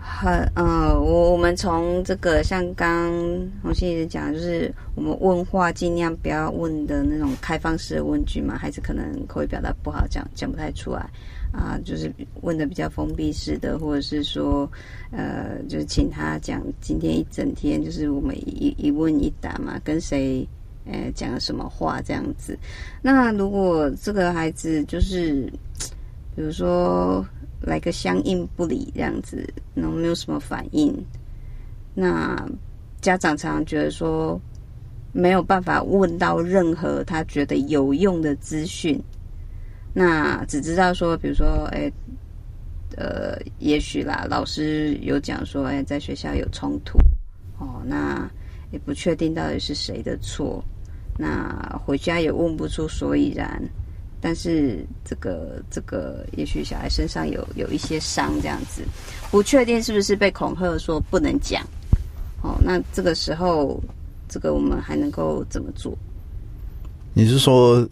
[0.08, 3.12] 很呃，我我们从这个像刚
[3.60, 11.10] 洪信也讲，就是我们问话尽量不要问的那种开放式的问句嘛，孩子可能口语表达不好，讲讲不太出来
[11.52, 14.70] 啊，就是问的比较封闭式的，或者是说
[15.10, 20.46] 呃，就是请他讲今天一整天，就是我们一一问一答嘛，跟谁
[20.86, 22.56] 呃讲了什么话这样子。
[23.02, 25.42] 那如果这个孩子就是，
[26.34, 27.26] 比如说
[27.68, 30.94] 来个相应不理这样子，然后没有什么反应，
[31.94, 32.48] 那
[33.00, 34.40] 家长常常觉得说
[35.12, 39.02] 没有办法问到任何他觉得有用的资讯，
[39.92, 41.90] 那只知道说，比如说，哎，
[42.96, 46.98] 呃，也许啦，老师有讲说，哎，在学校有冲突，
[47.58, 48.30] 哦，那
[48.70, 50.62] 也不确定到底是谁的错，
[51.18, 53.62] 那回家也问不出所以然，
[54.20, 58.82] 但是这个这个，也许小孩身上有有一些伤，这样子，
[59.30, 61.62] 不确定是不是被恐吓说不能讲，
[62.42, 63.80] 哦，那这个时候，
[64.28, 65.96] 这个我们还能够怎么做？
[67.14, 67.88] 你是说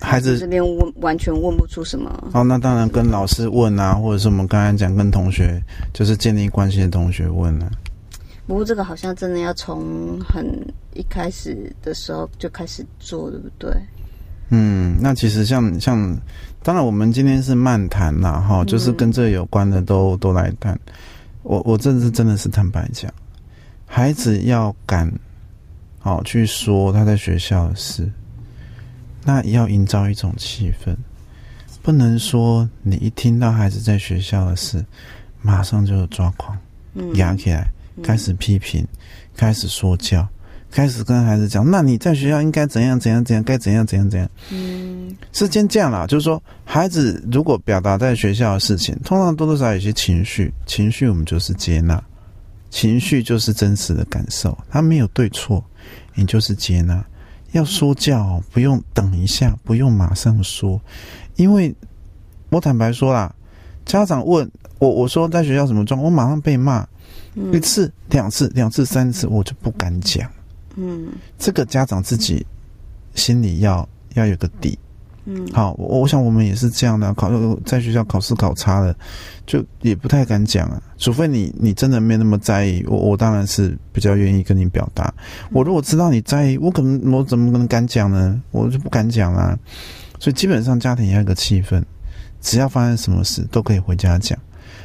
[0.00, 7.70] 孩子这边问完全问不出什么，哦，那当然跟老师问啊，或者是我们刚刚讲跟同学，就是建立关系的同学问啊。
[8.46, 10.44] 不过这个好像真的要从很
[10.94, 13.70] 一开始的时候就开始做，对不对？
[14.50, 16.16] 嗯，那其实像像，
[16.62, 20.78] 当然我们今天是漫谈啦，哈，就是跟这有关的都都来谈。
[21.42, 23.10] 我我这是真的是坦白讲，
[23.86, 25.10] 孩子要敢
[25.98, 28.10] 好去说他在学校的事，
[29.24, 30.94] 那要营造一种气氛，
[31.80, 34.84] 不能说你一听到孩子在学校的事，
[35.40, 36.58] 马上就抓狂，
[36.94, 37.70] 嗯，压起来，
[38.02, 38.86] 开始批评，
[39.36, 40.28] 开始说教，
[40.70, 44.28] 开始跟孩子讲，那你在学校应该怎样怎样怎样，该怎样怎样怎样。
[44.50, 52.02] 嗯是先这样啦，就是说，孩子如果表达在学校的事情，通常多多少少有些情绪，情绪我们就是接纳，
[52.70, 55.62] 情绪就是真实的感受，他没有对错，
[56.14, 57.04] 你就是接纳。
[57.52, 60.80] 要说教哦，不用等一下，不用马上说，
[61.34, 61.74] 因为
[62.48, 63.34] 我坦白说啦，
[63.84, 66.86] 家长问我，我说在学校什么状况，我马上被骂，
[67.34, 70.30] 嗯一次、两次、两次、三次，我就不敢讲。
[70.76, 72.46] 嗯这个家长自己
[73.14, 74.78] 心里要要有个底。
[75.26, 77.30] 嗯，好，我我想我们也是这样的啊，考
[77.66, 78.96] 在学校考试考差了，
[79.46, 80.82] 就也不太敢讲啊。
[80.96, 85.12] 除非你你真的没那么在意，我我当然是比较愿意跟你表达。
[85.52, 88.40] 我如果知道你在意，我可能我怎么可能敢讲呢？
[88.50, 89.56] 我就不敢讲啊。
[90.18, 91.82] 所以基本上家庭要有一个气氛，
[92.40, 94.36] 只要发生什么事都可以回家讲。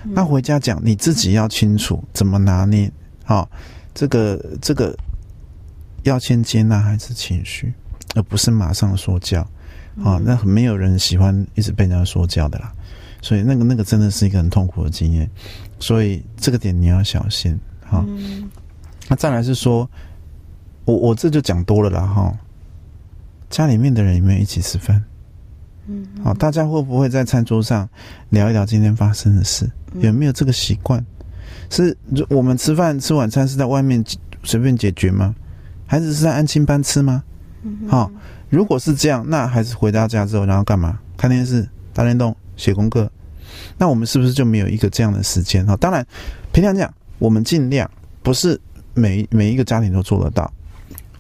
[0.04, 2.92] 那回家讲你自己要清楚怎么拿捏。
[3.24, 3.50] 好，
[3.94, 4.96] 这个这个
[6.06, 7.74] 要先接纳孩子情绪，
[8.16, 9.46] 而不是马上说教。
[10.04, 12.70] 啊、那很没有人喜欢一直被人家说教的啦，
[13.22, 15.30] 所以那个那个真的是一个很痛苦的经验，
[15.80, 17.58] 所以这个点你要小心。
[17.82, 18.50] 好、嗯
[19.08, 19.90] 那再来是说，
[20.84, 22.38] 我我这就讲多了啦哈。
[23.50, 25.02] 家里面的人有没有一起吃饭？
[25.88, 27.88] 嗯，好，大家会不会在餐桌上
[28.32, 29.72] 聊一聊今天发生的事？
[30.02, 31.02] 有没有这个习惯？
[31.70, 31.96] 是
[32.28, 34.04] 我们吃饭吃晚餐是在外面
[34.44, 35.34] 随便解决吗？
[35.86, 37.24] 孩子是在安亲班吃吗？
[37.88, 38.12] 好、
[38.50, 41.00] 如果是这样，那孩子回到家之后，然后干嘛？
[41.18, 43.12] 看电视、打电动、写功课。
[43.78, 45.66] 那我们是不是就没有一个这样的时间？
[45.66, 46.06] 哈，当然，
[46.52, 47.90] 平常讲，我们尽量
[48.22, 48.60] 不是
[48.94, 50.52] 每每一个家庭都做得到。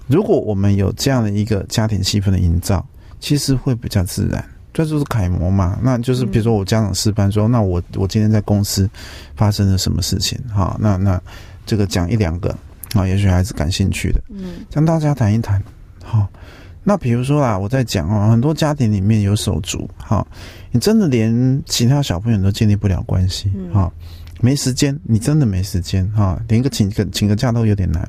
[0.07, 2.85] 如果我们有这样的一个家庭气氛的营造，
[3.19, 4.43] 其实会比较自然。
[4.71, 5.79] 这就是楷模嘛。
[5.81, 8.87] 那就是比如说我家长示范说，那我我今天在公司
[9.35, 10.37] 发生了什么事情？
[10.53, 11.19] 哈，那那
[11.65, 12.55] 这个讲一两个
[12.95, 15.61] 啊，也许孩子感兴趣的，嗯跟大家谈一谈。
[16.03, 16.27] 好，
[16.83, 20.25] 那比如说啦，我在讲哦，很多家庭里面有手足，哈，
[20.71, 23.91] 你真的连其他小朋友都建立不了关系，嗯哈、
[24.39, 28.07] 没时间，你真的没时间哈，连个请个请个假都有点难。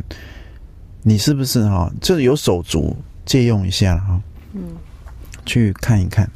[1.02, 1.90] 你是不是哈？
[2.00, 2.94] 这有手足
[3.24, 4.20] 借用一下哈，
[4.52, 4.62] 嗯
[5.46, 6.28] 去看一看，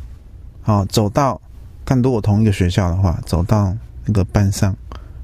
[0.62, 1.40] 好，走到
[1.84, 4.74] 看如果同一个学校的话，走到那个班上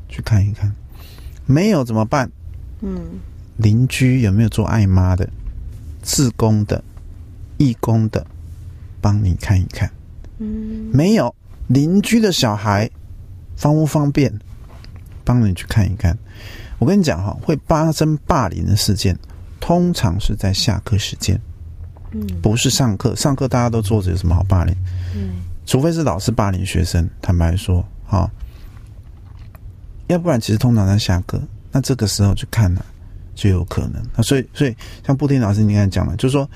[0.09, 0.71] 去看一看，
[1.47, 2.31] 没有怎么办？
[2.81, 3.21] 嗯
[3.57, 5.29] 邻居有没有做爱妈的、
[6.03, 6.83] 自工的、
[7.57, 8.27] 义工的，
[9.01, 9.91] 帮你看一看。
[10.39, 11.35] 嗯没有，
[11.69, 12.91] 邻居的小孩
[13.57, 14.33] 方不方便？
[15.25, 16.17] 帮你去看一看。
[16.79, 19.19] 我跟你讲哈，会发生霸凌的事件，
[19.59, 21.41] 通常是在下课时间，
[22.12, 23.17] 嗯不是上课。
[23.17, 24.75] 上课大家都坐着，有什么好霸凌？
[25.15, 27.09] 嗯除非是老师霸凌学生。
[27.21, 28.31] 坦白说，哈、
[30.07, 31.41] 要不然其实通常在下课，
[31.77, 32.83] 那这个时候去看呢、
[33.35, 34.03] 就有可能。
[34.17, 34.75] 那所以，所以
[35.07, 36.49] 像布丁老师你刚才讲了，就是说，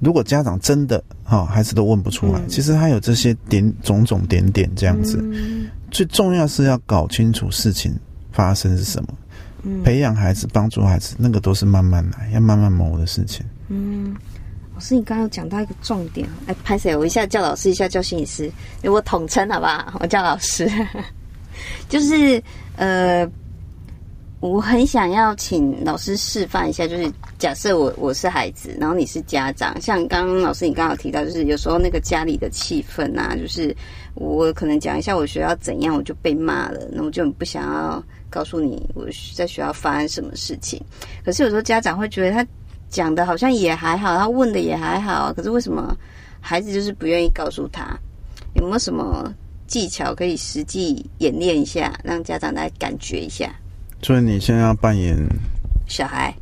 [0.00, 5.18] 如果家长真的哈、孩子都问不出来，嗯其实他有这些点种种点点这样子。
[5.20, 7.94] 嗯最重要是要搞清楚事情
[8.32, 9.08] 发生是什么，
[9.64, 13.44] 嗯培养孩子、帮助孩子，那个都是慢慢来，要慢慢磨的事情。
[13.68, 14.16] 嗯。
[14.72, 16.96] 老师，你刚刚有讲到一个重点，哎，拍谁？
[16.96, 18.50] 我一下叫老师，一下叫心理师，
[18.82, 19.98] 我统称好不好？
[20.00, 20.66] 我叫老师，
[21.88, 22.42] 就是
[22.74, 23.24] 呃，
[24.44, 33.74] 我很想要请老师示范一下，就是假设我我是孩子，然后你是家长，像刚刚老师你刚好提到，就是有时候那个家里的气氛啊，就是
[34.16, 40.78] 我可能讲一下我学校怎样，我就被骂了，那我就不想要告诉你我在学校发生什么事情。
[41.24, 42.46] 可是有时候家长会觉得他
[42.90, 45.96] 讲的好像也还好，他问的也还好，可是为什么
[46.38, 47.98] 孩子就是不愿意告诉他？
[48.56, 49.32] 有没有什么
[49.66, 53.50] 技巧可以实际演练一下，让家长来感觉一下？
[54.04, 55.16] 所以你现在要扮演
[55.86, 56.34] 小孩，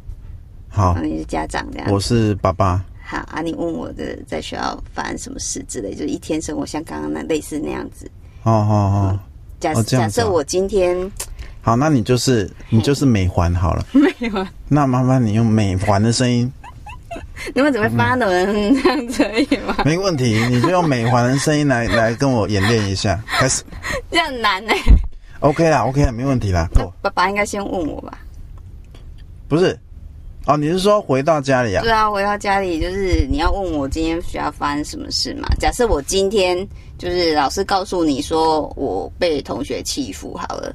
[0.68, 0.88] 好。
[0.94, 1.88] 啊，，你是家长这样。
[1.92, 8.10] 我是爸爸，好啊，你问我的在学校发生什么事之类，就是一天生活像刚刚那类似那样子。
[8.42, 9.18] 哦哦哦，
[9.60, 11.08] 假、假设我今天
[11.60, 13.86] 好，那你就是你就是美环好了。
[13.94, 16.52] 美环，那麻烦你用美环的声音，
[17.54, 19.76] 你们怎么会发的人这样子而已吗？
[19.84, 23.62] 没问题，你就用美环的声音来来跟我演练一下，开始。
[24.10, 24.76] 这样很难哎、
[25.42, 28.18] ，OK 啦，OK 啦，没问题啦，够，爸爸应该先问我吧。
[29.48, 29.78] 不是，
[30.46, 31.92] 哦，你是说回到家里啊对？
[31.92, 35.48] 啊，回到家里就是你要问我今天学校发生什么事嘛？
[35.60, 40.74] 假设我今天就是老师告诉你说我被同学欺负好了，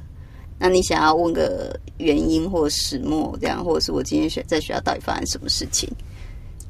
[0.58, 5.90] 那你想要问个原因或始末这样，或者是我今天学在学校到底发生什么事情？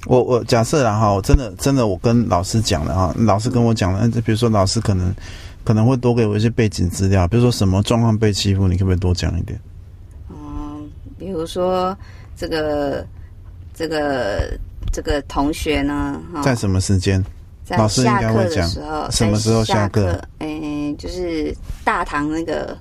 [0.06, 5.12] 我我假设啦哈，我真的真的我跟老师讲了哈，老师跟我讲了，嗯比如说老师可能
[5.68, 9.60] 可能会多给我一些背景资料，比如说什么状况被欺负，你可不可以多讲一点？
[10.30, 11.94] 嗯，比如说
[12.34, 13.06] 这个
[13.74, 14.58] 这个
[14.90, 17.22] 这个同学呢，哈在什么时间？
[17.66, 20.24] 在老师应该会讲时候，什么时候下课课？
[20.38, 21.54] 诶、就是
[21.84, 22.74] 大堂那个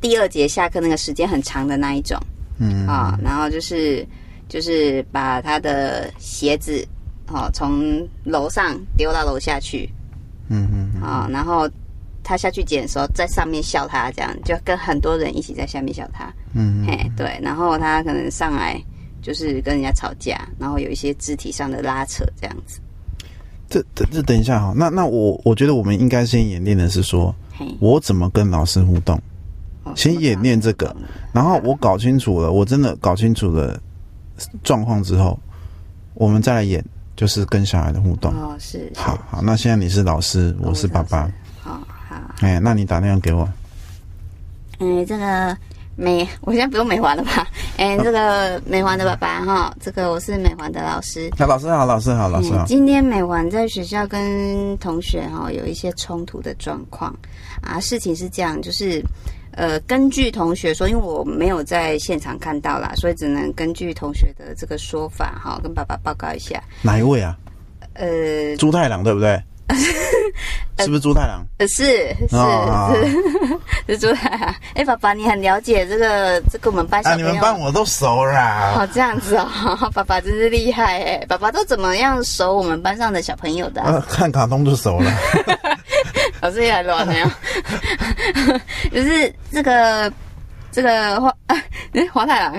[0.00, 2.18] 第二节下课那个时间很长的那一种
[2.56, 4.06] 嗯啊，然后就是
[4.48, 6.82] 就是把他的鞋子
[7.28, 9.86] 哦从楼上丢到楼下去
[10.48, 11.68] 嗯嗯嗯，啊，然后
[12.30, 18.80] 他下去捡的时候在上面笑他，这样就跟很多人一起在下面笑他，嗯嗯嘿，对，然后他可能上来
[19.20, 22.78] 就是跟人家吵架，然后有一些肢体上的拉扯这样子，
[23.68, 27.34] 这这这等一下哈，那那我我觉得我们应该先演练的是说，
[27.80, 29.20] 我怎么跟老师互动，
[29.82, 30.94] 哦先演练这个，
[31.32, 33.76] 然后我搞清楚了，我真的搞清楚了
[34.62, 35.36] 状况之后，
[36.14, 36.84] 我们再来演，
[37.16, 38.32] 就是跟小孩的互动。
[38.34, 41.28] 哦，是，是好好，那现在你是老师，我是爸爸，，
[42.40, 43.48] 哎，那你打电话给我，
[44.78, 45.56] 嗯，这个
[45.96, 47.46] 美，我现在不用美环了吧？
[47.76, 51.30] 哎，这个美环的爸爸哈，这个我是美环的老师。
[51.38, 57.14] 那老师好，老师好，老师好嗯，，今天美环在学校跟同学哈有一些冲突的状况
[57.60, 59.02] 啊，事情是这样，就是
[59.52, 66.62] 呃，根据同学说，因为我没有在现场看到啦，所以只能根据同学的这个说法哈，跟爸爸报告一下。
[66.82, 67.36] 哪一位啊？
[67.94, 69.42] 呃，朱太郎对不对？
[70.78, 71.44] 是不是猪太郎？
[71.58, 72.94] 呃是是哦
[73.86, 74.54] 是 是朱太郎。
[74.74, 77.26] 哎，爸爸，你很了解这个这个我们班小啊，朋友。
[77.28, 78.74] 你们班我都熟啦。
[78.78, 81.26] 哦，这样子哦， 爸爸真是厉害哎！
[81.28, 85.12] 爸爸都怎么样熟我们班上的小朋友的啊、啊，看卡通就熟了。
[86.40, 87.26] 老师也来乱没有？
[88.90, 90.10] 就是这个
[90.72, 91.56] 这个花啊，
[92.12, 92.54] 华太郎，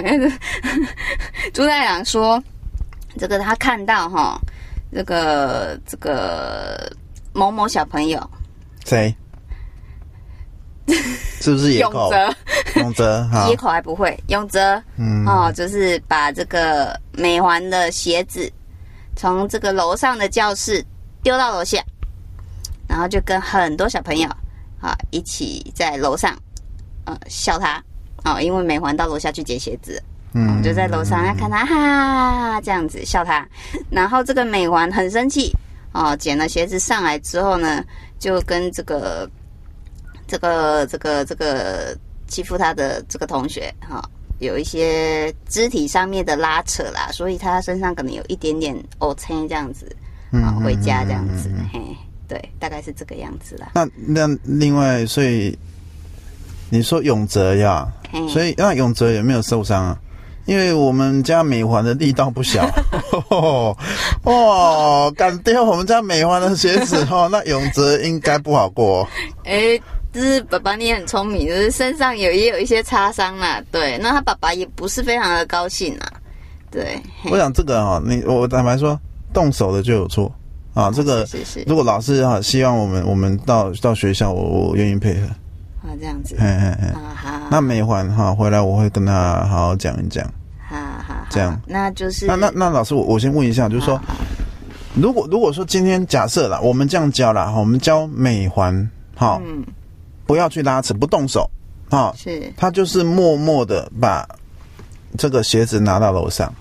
[1.53, 2.41] 朱太郎说，
[3.17, 4.39] 这个他看到哈，
[4.93, 6.91] 这个这个
[7.33, 8.29] 某某小朋友。
[8.85, 9.15] 谁？
[11.41, 12.09] 是不是野永口？
[12.09, 12.35] 泽，
[12.75, 18.51] 永泽，好野，口还不会，永泽嗯，哦，就是把这个美环的鞋子
[19.15, 20.83] 从这个楼上的教室
[21.23, 21.81] 丢到楼下，
[22.87, 24.29] 然后就跟很多小朋友
[24.81, 26.35] 啊一起在楼上
[27.05, 27.81] 呃笑他。
[28.23, 30.01] 哦，因为美环到楼下去捡鞋子，
[30.33, 30.57] 嗯。
[30.57, 33.47] 我就在楼上要看他哈这样子笑他，
[33.89, 35.51] 然后这个美环很生气
[35.93, 37.83] 哦，捡了鞋子上来之后呢，
[38.17, 39.29] 就跟这个
[40.27, 44.01] 这个这个这个欺负他的这个同学哈、
[44.39, 49.85] 有一些肢体上面的拉扯啦，所以他身上可能有一点点 O C 这样子
[50.31, 53.71] 啊、嗯回家这样子，嗯嗯嗯嗯嘿，对，大概是这个样子啦。
[53.73, 55.57] 那那另外，所以
[56.69, 59.99] 你说永泽呀，嘿所以那永泽有没有受伤啊？
[60.45, 62.67] 因为我们家美环的力道不小，
[64.23, 69.07] 哦，敢丢我们家美环的鞋子哦，那永泽应该不好过、哦。
[69.45, 69.79] 哎，
[70.11, 76.11] 就是爸爸你也很聪明，就是身上有也有一些擦伤啦，对，那他爸爸也不是非常的高兴啊，
[76.69, 78.99] 对，我想这个哈、你我坦白说，
[79.33, 80.31] 动手的就有错
[80.73, 80.91] 啊。
[80.91, 85.27] 这个是是是如果老师哈、希望我们我们到到学校，我我愿意配合。
[85.91, 86.35] 啊这样子。
[86.93, 90.25] 好好，那美环哈、回来我会跟他好好讲一讲。
[90.69, 91.59] 好好好，这样。
[91.67, 93.99] 那就是那那那老师，我我先问一下，就是说，
[94.95, 99.63] 如果如果说今天假设啦，我们这样教啦，哈，我们教美环，哈，嗯。
[100.27, 101.49] 不要去拉扯，不动手，
[101.89, 102.53] 哈，是。
[102.55, 104.25] 他就是默默的把
[105.17, 106.53] 这个鞋子拿到楼上，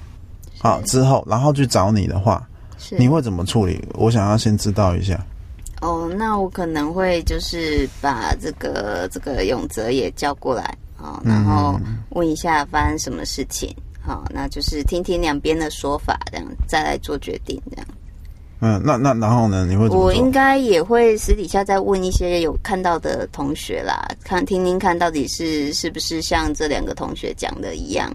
[0.59, 2.45] 好之后，然后去找你的话，
[2.99, 3.81] 你会怎么处理？
[3.95, 5.25] 我想要先知道一下。
[5.81, 17.87] 哦，那我可能会就是把这个这个永泽也叫过来哦，然后问一下发生什么事情，好、那就是听听两边的说法，这样再来做决定，这样。
[18.63, 19.65] 嗯，那那然后呢？
[19.65, 19.89] 你会？
[19.89, 28.13] 我应该也会私底下再问一些有看到的同学啦，看听听看到底是是不是像这两个同学讲的一样，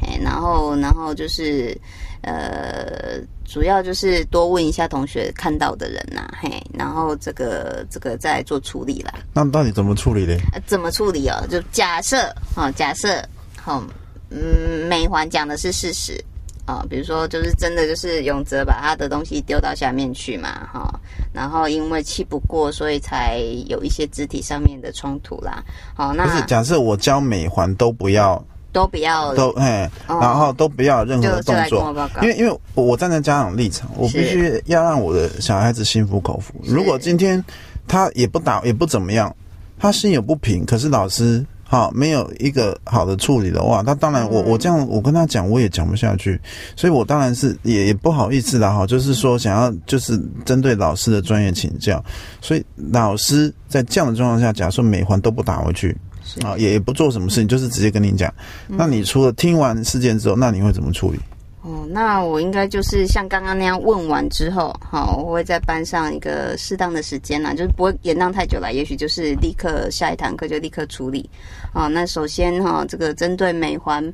[0.00, 1.76] 嘿，然后然后就是
[2.22, 3.20] 呃，
[3.52, 9.12] 主要就是多问一下同学看到的人呐、嘿，然后这个这个再做处理啦。
[9.34, 10.38] 那到底怎么处理嘞？
[10.54, 11.46] 呃怎么处理哦？
[11.50, 13.22] 就假设哦，假设
[13.66, 13.84] 哦，
[14.30, 16.18] 嗯，美环讲的是事实
[16.66, 20.98] 哦，比如说就是真的就是永泽把他的东西丢到下面去嘛，哈、
[21.30, 25.62] 然后因为气不过，所以才有一些肢体上面的冲突啦。
[25.94, 28.42] 好、那假设我教美环都不要，
[28.72, 30.18] 都不要都哎，哦。
[30.20, 36.54] 然后都不要任何的动作，因，为因为我我站在家长立场，我必须要让我的小孩子心服口服。
[36.64, 37.42] 如果今天
[37.86, 39.34] 他也不打也不怎么样，
[39.78, 46.40] 他心有不平，可是老师哈没有一个好的处理的话，他当然我我这样我跟他讲我也讲不下去，
[46.74, 52.02] 所以我当然是也也不好意思啦哈，就是说想要就是针对老师的专业请教，
[52.40, 55.96] 所以老师在这样的状况下，假设每环都不打回去。
[56.34, 58.32] 是啊，也也不做什么事情，就是直接跟你讲。
[58.68, 61.18] 那你除了听完事件之后，那你会怎么处理？
[61.62, 71.30] 哦，那我应该就是像刚刚那样问完之后，好，我会在班上一个适当的时间啦，就是不会延宕太久了，也许就是立刻下一堂课就立刻处理。
[71.72, 74.04] 哦，那首先哈、这个针对美环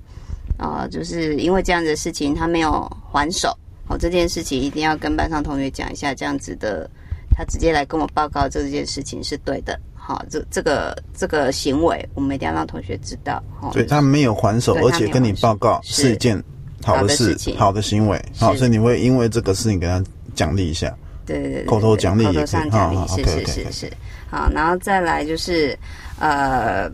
[0.58, 3.56] 啊、就是因为这样子的事情他没有还手，
[3.88, 6.90] 哦，这件事情一定要跟班上同学讲一下，这样子的，
[7.30, 9.80] 他直接来跟我报告这件事情是对的。
[10.08, 13.42] 好，这这个这个行为，我们一定要让同学知道。
[13.60, 16.42] 哦，所以他没有还手，而且跟你报告是一件
[16.82, 18.18] 好的事好的行为。
[18.38, 20.02] 好，所以你会因为这个事情给他
[20.34, 20.96] 奖励一下。
[21.26, 23.92] 对对对对，口头奖励也可以口头上奖励好好是 OK，OK，是是是。
[24.30, 25.78] 好，然后再来就是
[26.18, 26.90] 呃，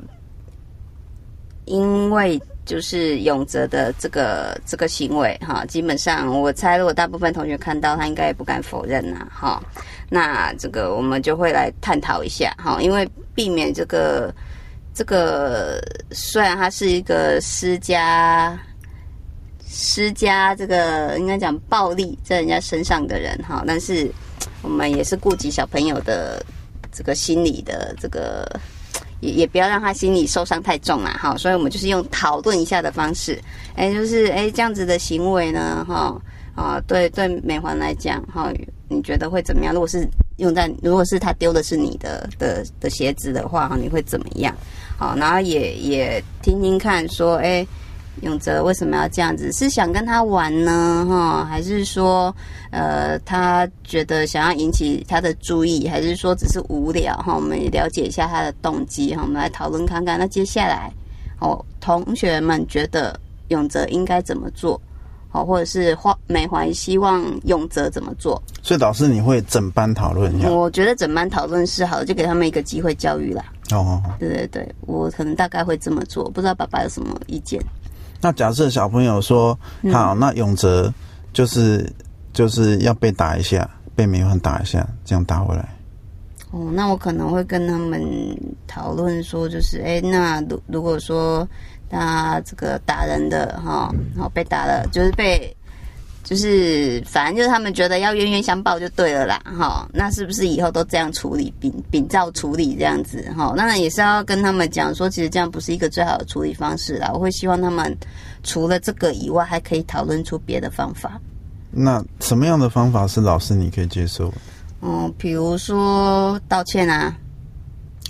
[1.67, 9.63] 因为就是永泽的这个这个行为哈，基本上我猜，如果大部分同学看到，他应该也不敢否认呐哈。
[10.09, 14.33] 那这个我们就会来探讨一下哈，因为避免这个
[14.95, 15.81] 这个
[16.11, 18.59] 虽然他是一个施加
[19.67, 24.09] 施加这个应该讲暴力在人家身上的人哈，但是
[24.63, 26.45] 我们也是顾及小朋友的
[26.93, 28.49] 这个心理的这个，
[29.21, 33.37] 也也不要让他心里受伤太重啊哈，所以我们就是用讨论一下的方式，
[33.75, 36.17] 哎，就是哎这样子的行为呢哈
[36.55, 38.53] 啊，对对美环来讲哈，
[38.89, 39.73] 你觉得会怎么样？
[39.75, 44.55] 如果是用在如果是他丢的是你的的的鞋子的话，你会怎么样？
[44.99, 47.67] 好，然后也也听听看说，哎。
[48.23, 49.51] 永泽为什么要这样子？
[49.51, 52.35] 是想跟他玩呢，哈，还是说，
[52.71, 57.35] 呃，他觉得想要引起他的注意，还是说只是无聊哈？
[57.35, 60.17] 我们也了解一下他的动机哈，我们来讨论看看。
[60.17, 60.93] 那接下来，
[61.41, 63.19] 哦，同学们觉得
[63.49, 64.81] 永泽应该怎么做？
[65.35, 68.41] 好，或者是花美怀希望永泽怎么做？
[68.63, 70.49] 所以老师你会整班讨论一下。
[70.49, 73.45] 哦我觉得整班讨论是好的，就给他们一个机会教育啦。
[73.73, 77.61] 哦哦，对对对，我可能大概会这么做，不知道爸爸有什么意见？
[78.21, 80.95] 那假设小朋友说嗯好，那永泽
[81.33, 81.93] 就是
[82.33, 85.69] 就是要被打一下，被美环打一下，这样打回来。
[86.53, 88.01] 哦，那我可能会跟他们
[88.69, 91.45] 讨论说，就是哎，那如如果说
[91.95, 95.55] 他这个打人的哈，然后被打了，就是被，
[96.23, 103.53] 就是反正就是他们觉得要冤冤相报就对了啦，哈，那是不是以后都这样处理，秉秉照处理这样子哈？
[103.57, 107.11] 那也是要跟他们讲说，其实这样不是一个最好的处理方式啦。
[107.13, 107.97] 我会希望他们
[108.43, 111.21] 除了这个以外，还可以讨论出别的方法。
[111.71, 114.33] 那什么样的方法是老师你可以接受？
[114.81, 117.17] 嗯，比如说道歉啊，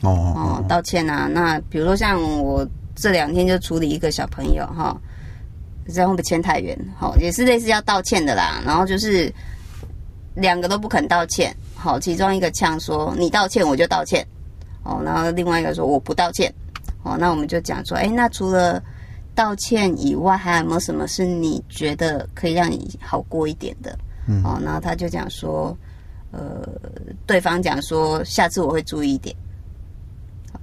[0.02, 1.26] 哦哦哦，道歉啊。
[1.32, 4.96] 那比如说像我这两天就处理一个小朋友哈，
[5.88, 6.78] 这样会不会签太远？
[6.96, 8.62] 好，也是类似要道歉的啦。
[8.64, 9.32] 然后就是
[10.34, 14.26] 两个都不肯道歉，好，其中一个呛说你道歉我就道歉，
[14.82, 16.52] 哦，然后另外一个说我不道歉，
[17.02, 18.82] 哦，那我们就讲说，哎，那除了
[19.34, 23.98] 道歉以外，还有没有什么是你觉得可以让你好过一点的？
[24.26, 25.76] 嗯哦，然后他就讲说，
[26.30, 26.66] 呃，
[27.26, 29.34] 对方讲说下次我会注意一点，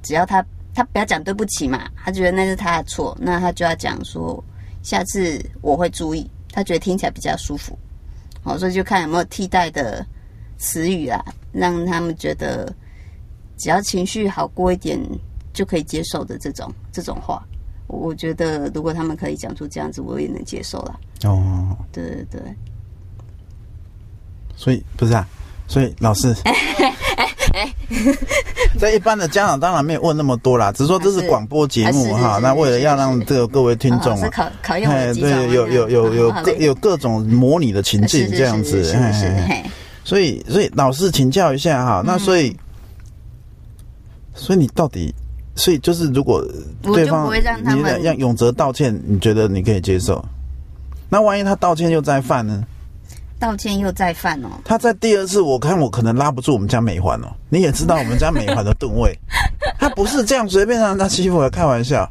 [0.01, 0.43] 只要他
[0.73, 4.43] 他不要讲对不起嘛，他觉得那是他的错，那他就要讲说
[4.83, 7.77] 下次我会注意，他觉得听起来比较舒服，
[8.43, 10.05] 好、所以就看有没有替代的
[10.57, 12.73] 词语啊，让他们觉得
[13.57, 14.99] 只要情绪好过一点
[15.53, 17.43] 就可以接受的这种这种话，
[17.87, 20.99] 我我觉得如果他们可以讲出这样子，我也能接受了。
[21.23, 22.41] 哦，对对对。
[24.55, 25.27] 所以不是啊，
[25.67, 26.35] 所以老师，
[28.79, 32.39] 在一般的家长当然没有问那么多啦，只是说这是广播节目哈。
[32.41, 39.69] 那为了要让这个各位听众啊，考考验哎，对，有有有有各有各种模拟的情境这样子，哎
[40.03, 42.55] 所以所以老师请教一下哈，那所以
[44.33, 45.13] 所以你到底，
[45.55, 46.43] 所以就是如果
[46.81, 47.31] 对方
[47.67, 50.23] 你们让永泽道歉，你觉得你可以接受？
[51.07, 52.63] 那万一他道歉又再犯呢？
[53.41, 54.49] 道歉又再犯哦。
[54.63, 57.27] 他在第二次，我看我可能拉不住我们家美环哦。
[57.49, 59.17] 你也知道我们家美环的吨位，
[59.79, 62.07] 他不是这样随便让他欺负，开玩笑。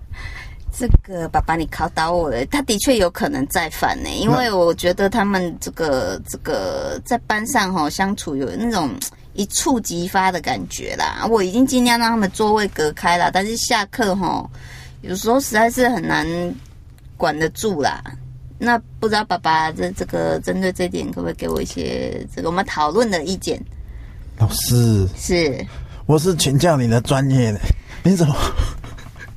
[0.76, 2.44] 这个爸爸，你考倒我了。
[2.46, 8.90] 他的确有可能再犯呢，因为我觉得他们这个这个在班上哈、相处有那种
[9.34, 11.26] 一触即发的感觉啦。
[11.30, 14.44] 我已经尽量让他们座位隔开了，但是下课哈、
[15.02, 16.26] 有时候实在是很难
[17.16, 18.02] 管得住啦。
[18.62, 23.58] 那不知道爸爸这这个针对这点，可不可以给我一些这个我们讨论的意见？
[24.38, 25.66] 老师，是，
[26.04, 27.60] 我是请教你的专业的，
[28.04, 28.36] 你怎么？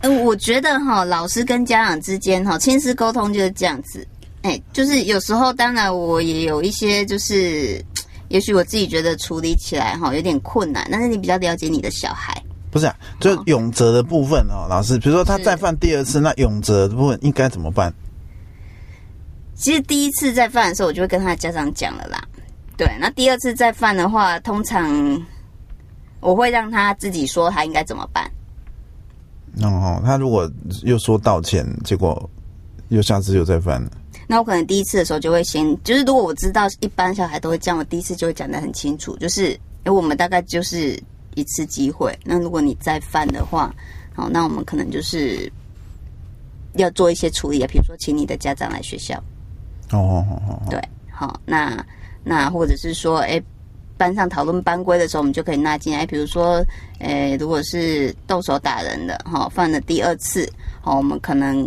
[0.01, 4.05] 嗯，我觉得哈，老师跟家长之间哈，亲师沟通就是这样子。
[4.41, 7.81] 哎，就是有时候，当然我也有一些，就是
[8.27, 12.35] 也许我自己觉得处理起来哈有点困难，但是你比较了解你的小孩。
[12.69, 17.93] 不是啊，就永泽的部分哦，老师，比如说他再犯第二次，那永泽的部分应该怎么办？
[19.55, 22.21] 其实第一次再犯的时候，我就会跟他的家长讲了啦。
[22.75, 25.21] 对，那第二次再犯的话，通常
[26.19, 28.29] 我会让他自己说他应该怎么办。
[29.61, 30.51] 哦，他如果
[30.81, 32.29] 又说道歉，结果
[32.89, 33.91] 又下次又再犯了，
[34.27, 40.99] 那我可能第一次的时候就会先，就是如果我知道一般小孩都会这样，我第一次就会讲的很清楚，就是因为我们大概就是
[41.35, 42.17] 一次机会。
[42.23, 43.73] 那如果你再犯的话，
[44.15, 45.51] 好，那我们可能就是
[46.73, 49.23] 要做一些处理啊，比如说请你的家长来学校，
[49.99, 50.81] 哦哦哦哦，对，
[51.11, 51.83] 好，那
[52.23, 53.41] 那或者是说，哎，
[53.97, 56.63] 班上讨论班规的时候，我们就可以纳进来，比如说，
[56.99, 60.49] 诶，如果是动手打人的，哈、犯了第二次，
[60.81, 61.57] 好，我们可能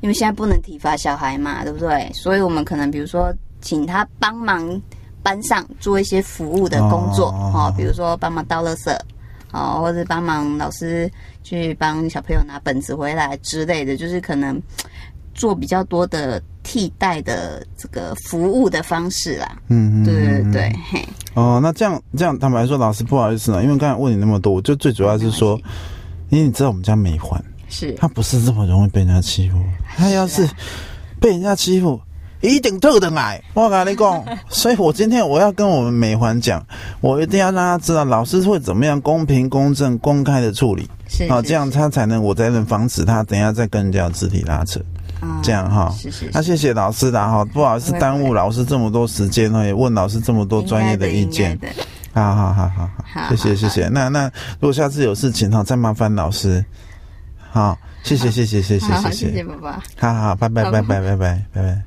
[0.00, 2.10] 因为现在不能体罚小孩嘛，对不对？
[2.12, 4.80] 所以我们可能比如说，请他帮忙
[5.22, 8.96] 班上做一些服务的工作，哦哦，比如说帮忙倒垃圾，
[9.52, 11.10] 哦，或者帮忙老师
[11.42, 14.60] 去帮小朋友拿本子回来之类的，就是可能
[15.36, 19.56] 做比较多的替代的这个服务的方式啦。
[19.68, 25.56] 嗯嗯，对对嗯对，嘿，哦，那这样这样，坦白说，老师不好意思呢，因为刚才问你那么多，我就最主要是说，
[26.30, 27.92] 因为你知道我们家美环，是。
[27.92, 29.58] 他不是这么容易被人家欺负，
[29.96, 30.48] 他要是
[31.20, 32.00] 被人家欺负，
[32.40, 33.42] 一定特的来。
[33.54, 36.64] 我跟你讲， 所以我今天我要跟我们美环讲，
[37.00, 40.88] 我一定要让他知道，老师会怎么样公平、公正、公开的处理，
[41.28, 44.80] 好，是是这样他才能我才能防止他等一下再跟人家肢体拉扯。
[45.20, 51.58] 啊这样哈是是那、谢谢老师的哈，不好意思耽误老师这么多时间呢，也问老师这么多专业的意见。
[52.12, 53.88] 好好好好好好，谢谢谢谢。
[53.88, 54.24] 那那
[54.58, 56.64] 如果下次有事情哈，再麻烦老师。
[57.50, 59.44] 好，谢谢谢谢谢谢谢谢谢谢。
[59.44, 59.82] 爸爸。
[59.98, 61.16] 好好，拜拜拜拜拜拜
[61.52, 61.82] 拜拜。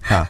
[0.00, 0.26] 好，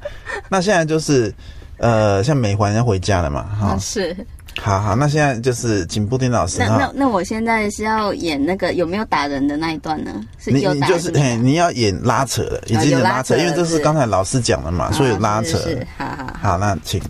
[0.49, 1.33] 那现在就是
[1.79, 4.17] 呃，像美环要回家了嘛，哈啊，，是。
[4.61, 10.25] 好好，那现在就是请布丁老师那那，那我现在是要演那个有没有打人的那一段呢？
[10.39, 15.57] 是你有你就是嘿，打还是你要演拉扯的，已经拉扯，因为这是是刚才老师讲的嘛，所以有拉扯。
[15.59, 17.01] 啊是是，好好好，好，那请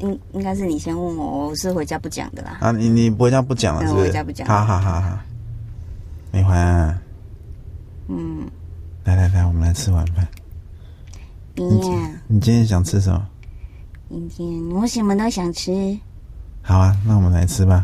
[0.00, 2.58] 应应该是你先问我，我是回家不讲的啦。
[2.60, 4.06] 啊，你你回家不讲了嗯是不是？
[4.06, 5.18] 回家不讲好好好好，
[6.32, 6.98] 美环啊，
[8.08, 8.46] 嗯，
[9.04, 10.26] 来来来，我们来吃晚饭。
[11.54, 13.26] 你呀，你今天想吃什么？
[14.10, 15.96] 今天我什么都想吃。
[16.66, 17.80] 好啊，那我们来吃吧。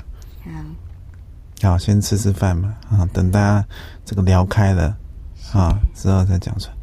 [1.62, 2.74] 好，好，先吃吃饭嘛。
[2.90, 3.64] 啊，等大家
[4.04, 4.96] 这个聊开了
[5.52, 6.74] 啊之后再讲出来。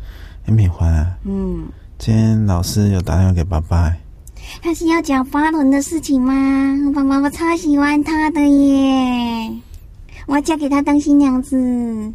[0.45, 3.99] 哎，美环啊，嗯，今天老师有打电话给爸爸、欸，
[4.61, 6.33] 他是要讲发伦的事情吗？
[6.95, 9.53] 爸爸，我超喜欢他的耶！
[10.25, 12.13] 我要嫁给他当新娘子。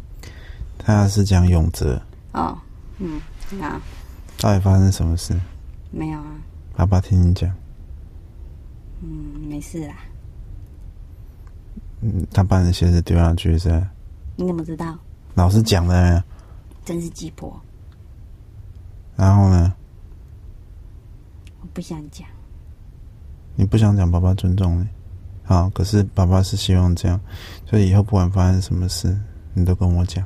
[0.79, 2.57] 他是讲永泽，哦，
[2.97, 3.21] 嗯，
[3.51, 3.79] 那
[4.39, 5.39] 到底发生什么事？
[5.91, 6.25] 没有啊，
[6.75, 7.47] 爸爸听你讲。
[9.07, 9.95] 嗯，没事啦。
[12.01, 13.69] 嗯，他把你的鞋子丢下去是？
[14.35, 14.97] 你怎么知道？
[15.35, 16.23] 老师讲的。
[16.83, 17.59] 真是鸡婆。
[19.15, 19.71] 然后呢？
[21.61, 22.27] 我不想讲。
[23.55, 24.87] 你不想讲，爸爸尊重你。
[25.43, 27.19] 好，可是爸爸是希望这样，
[27.67, 29.15] 所以以后不管发生什么事，
[29.53, 30.25] 你都跟我讲。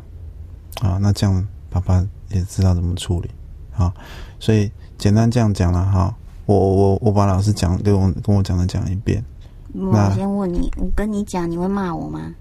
[0.82, 3.30] 啊，那这样爸爸也知道怎么处理。
[3.72, 3.94] 好，
[4.40, 6.16] 所以简单这样讲了哈。
[6.50, 9.24] 我我我把老师讲跟我跟我讲的讲一遍。
[9.72, 12.34] 我先问你，我跟你讲，你会骂我吗？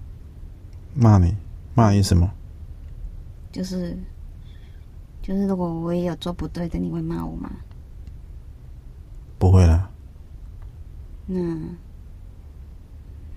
[0.95, 1.35] 骂你？
[1.75, 2.27] 骂你什么？
[3.51, 3.95] 就是，
[5.21, 7.51] 就是如果我也有做不对的，你会骂我吗？
[9.37, 9.87] 不会啦。
[11.27, 11.39] 那，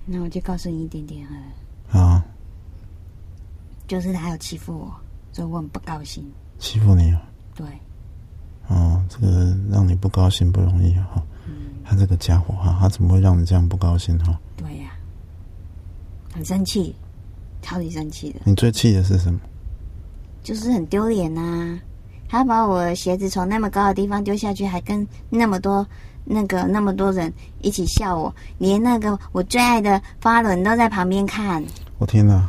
[0.06, 2.00] 那我就告诉你一点点了。
[2.00, 2.24] 啊。
[3.86, 4.94] 就是他有欺负我，
[5.32, 6.24] 所以我很不高兴。
[6.58, 7.22] 欺负你啊？
[7.54, 7.66] 对。
[8.72, 11.22] 哦，这个让你不高兴不容易哈。
[11.46, 11.52] 嗯。
[11.84, 14.38] 他这个家伙哈，他怎么会让你这样不高兴哈？
[14.56, 14.90] 对呀。
[16.32, 16.94] 很生气，
[17.60, 18.40] 超级生气的。
[18.44, 19.38] 你最气的是什么？
[20.42, 21.78] 就是很丢脸呐！
[22.28, 25.86] 他把我鞋子从那么高的地方丢下去，还跟那么多
[26.24, 31.62] 那个那么多人一起笑我，连那个我最爱的发伦都在旁边看。
[31.98, 32.48] 我天哪！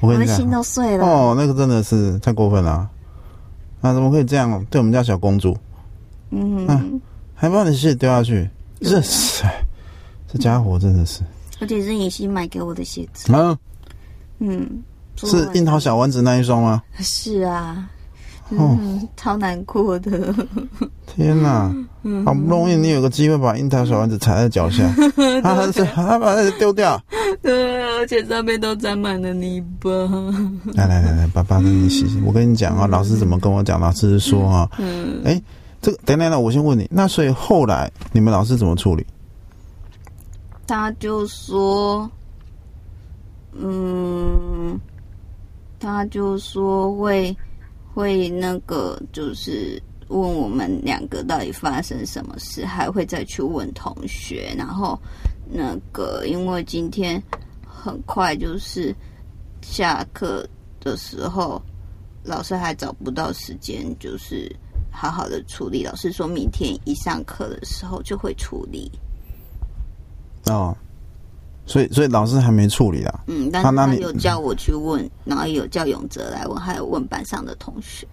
[0.00, 1.04] 我的心都碎了。
[1.04, 2.88] 哦，那个真的是太过分了！
[3.80, 5.56] 啊，怎么可以这样对我们家小公主？
[6.30, 7.00] 嗯，
[7.34, 8.48] 还把你鞋子丢下去，
[8.80, 9.44] 这是
[10.26, 11.22] 这家伙真的是。
[11.60, 13.32] 而且是你新买给我的鞋子。
[13.32, 13.58] 啊，
[14.38, 14.82] 嗯。
[15.20, 16.80] 是樱桃小丸子那一双吗？
[17.00, 17.90] 是啊，
[18.50, 20.34] 嗯，超难过的。
[21.06, 21.70] 天哪，
[22.24, 24.90] 好不容易你有个机会把樱桃小丸子踩在脚下，
[25.42, 27.00] 他还是 他把它丢掉，
[27.42, 29.90] 对而且上面都沾满了泥巴。
[30.74, 32.20] 来来来来，爸爸跟你洗洗。
[32.24, 33.80] 我跟你讲啊，老师怎么跟我讲？
[33.80, 35.42] 老师说啊，嗯，哎，
[35.82, 39.04] 这个等等等，我先问你，那所以后来你们老师怎么处理？
[40.66, 42.10] 他就说，
[43.52, 44.78] 嗯。
[45.80, 47.34] 他就说会
[47.98, 54.54] 会那个，就是问我们两个到底发生什么事，还会再去问同学。
[54.56, 54.96] 然后
[55.50, 57.20] 那个，因为今天
[57.66, 58.94] 很快就是
[59.62, 61.60] 下课的时候，
[62.22, 64.48] 老师还找不到时间，就是
[64.92, 65.82] 好好的处理。
[65.82, 68.88] 老师说明天一上课的时候就会处理。
[70.46, 70.72] 哦。
[71.68, 73.20] 所以，所以老师还没处理啊。
[73.26, 78.06] 嗯，但是他有叫我去问，然后有叫永哲来问，还有问班上的同学。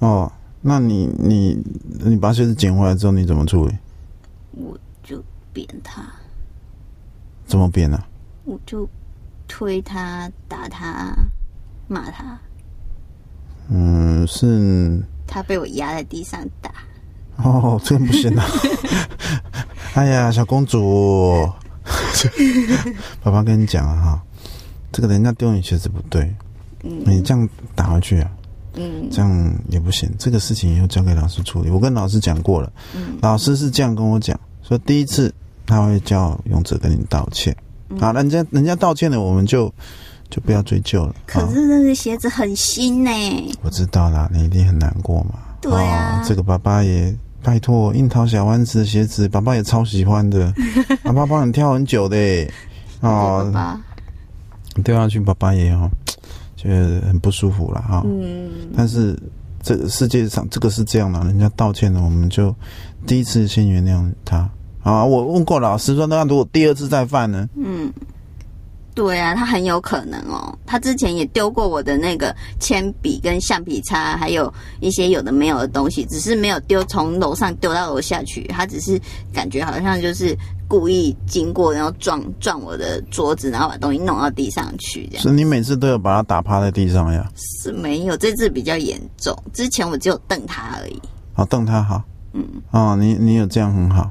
[0.00, 0.30] 哦，
[0.60, 1.56] 那你你
[2.04, 3.74] 你把鞋子捡回来之后，你怎么处理？
[4.52, 6.02] 我就扁他。
[7.46, 8.02] 怎么扁呢？
[8.44, 8.88] 我就
[9.46, 11.14] 推他、打他、
[11.86, 12.38] 骂他。
[13.68, 15.00] 嗯，是。
[15.26, 16.70] 他被我压在地上打。
[17.36, 18.44] 哦，这个不行啊！
[19.94, 21.48] 哎呀，小公主。
[23.22, 24.22] 爸爸跟你讲啊，哈，
[24.92, 26.34] 这个人家丢你鞋子不对，
[26.82, 28.30] 你这样打回去啊，
[28.74, 30.10] 嗯，这样也不行。
[30.18, 31.70] 这个事情以后交给老师处理。
[31.70, 32.72] 我跟老师讲过了，
[33.20, 35.32] 老师是这样跟我讲，说第一次
[35.64, 37.56] 他会叫勇者跟你道歉，
[38.00, 39.72] 好，人家人家道歉了，我们就
[40.28, 41.14] 就不要追究了。
[41.26, 43.10] 可是那个鞋子很新呢，
[43.62, 45.34] 我知道啦，你一定很难过嘛。
[45.60, 47.16] 对啊，这个爸爸也。
[47.46, 50.52] 拜托，樱桃小丸子的鞋子，爸爸也超喜欢的。
[51.04, 52.16] 爸爸帮你挑很久的，
[53.02, 53.52] 哦，
[54.82, 55.88] 掉下去，爸爸也哦，
[56.56, 58.02] 觉得很不舒服了哈。
[58.04, 59.16] 嗯，但是
[59.62, 62.52] 这个世界上这个是这样的，人家道歉了，我们就
[63.06, 64.50] 第一次先原谅他
[64.82, 65.04] 啊。
[65.04, 67.48] 我问过老师说，那如果第二次再犯呢？
[67.54, 67.92] 嗯。
[68.96, 70.58] 对啊，他很有可能哦。
[70.64, 78.44] 他之前也丢过我的那个铅笔跟橡皮擦，还有一些有的没有的东西，只是没有丢从楼上丢到楼下去。
[78.44, 78.98] 他只是
[79.34, 80.34] 感觉好像就是
[80.66, 85.06] 故意经过，然后撞撞我的桌子，然后把东西弄到地上去。
[85.08, 87.30] 这样，是你每次都有把他打趴在地上呀？
[87.36, 89.36] 是没有，这次比较严重。
[89.52, 90.98] 之前我只有瞪他而已。
[91.34, 92.02] 好，瞪他好。
[92.32, 92.42] 嗯。
[92.70, 94.10] 哦，你你有这样很好。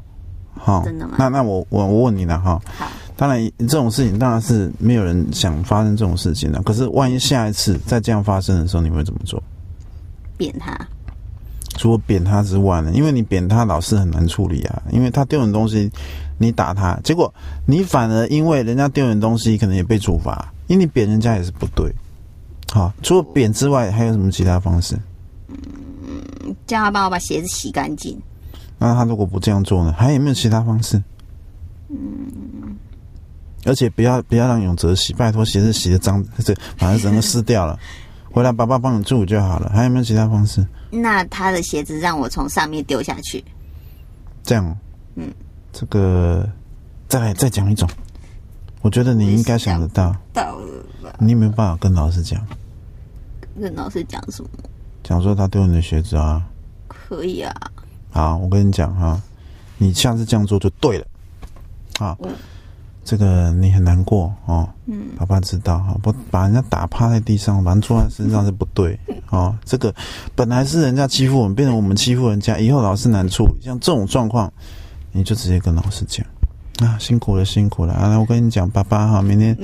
[0.55, 0.83] 好。
[0.83, 1.15] 真的吗？
[1.19, 2.61] 那那我我我问你了哈。
[2.77, 2.87] 好。
[3.17, 6.61] 当然，这种事情当然是没有人想发生这种事情的。
[6.63, 9.41] 可是，万一下一次再这样发生的时候，你会怎么做？
[10.35, 10.77] 扁他。
[11.77, 12.91] 除了扁他之外呢？
[12.93, 14.83] 因为你扁他，老是很难处理啊。
[14.91, 15.89] 因为他丢人东西，
[16.37, 17.33] 你打他，结果
[17.65, 20.53] 你反而因为人家丢人东西，可能也被处罚。
[20.67, 21.89] 因为你扁人家也是不对。
[22.73, 24.93] 好，除了扁之外，还有什么其他方式？
[25.47, 28.19] 嗯，叫他帮我把鞋子洗干净。
[28.77, 29.93] 那他如果不这样做呢？
[29.97, 31.01] 还有没有其他方式？
[31.89, 32.75] 嗯，
[33.65, 37.79] 而且不要不要让永泽洗，拜托鞋子洗的脏，这把它整个湿掉了，
[38.31, 39.71] 回来爸爸帮你住就好了。
[39.73, 40.65] 还有没有其他方式？
[40.91, 43.43] 那他的鞋子让我从上面丢下去，
[44.43, 44.77] 这样，
[45.15, 45.31] 嗯，
[45.71, 46.47] 这个
[47.07, 47.89] 再来再讲一种，
[48.81, 51.15] 我觉得你应该想得到，到了吧？
[51.19, 52.45] 你有没有办法跟老师讲？
[53.59, 54.49] 跟老师讲什么？
[55.03, 56.41] 讲说他丢你的鞋子啊？
[56.87, 57.53] 可以啊。
[58.15, 59.21] 好，我跟你讲哈，
[59.77, 61.05] 你下次这样做就对了。
[61.99, 62.17] 好，
[63.03, 64.69] 这个你很难过哦。
[64.85, 68.97] 嗯，爸爸知道哈，不把人家打趴在地上，把人坐在身上是不对。
[69.31, 69.93] 哦，这个
[70.33, 73.55] 本来是人家欺负我们，变成我们欺负人家，以后老师难处理。
[73.61, 74.49] 像这种状况，
[75.11, 76.25] 你就直接跟老师讲
[76.79, 78.17] 啊，辛苦了，辛苦了啊！
[78.17, 79.57] 我跟你讲，爸爸哈，明天。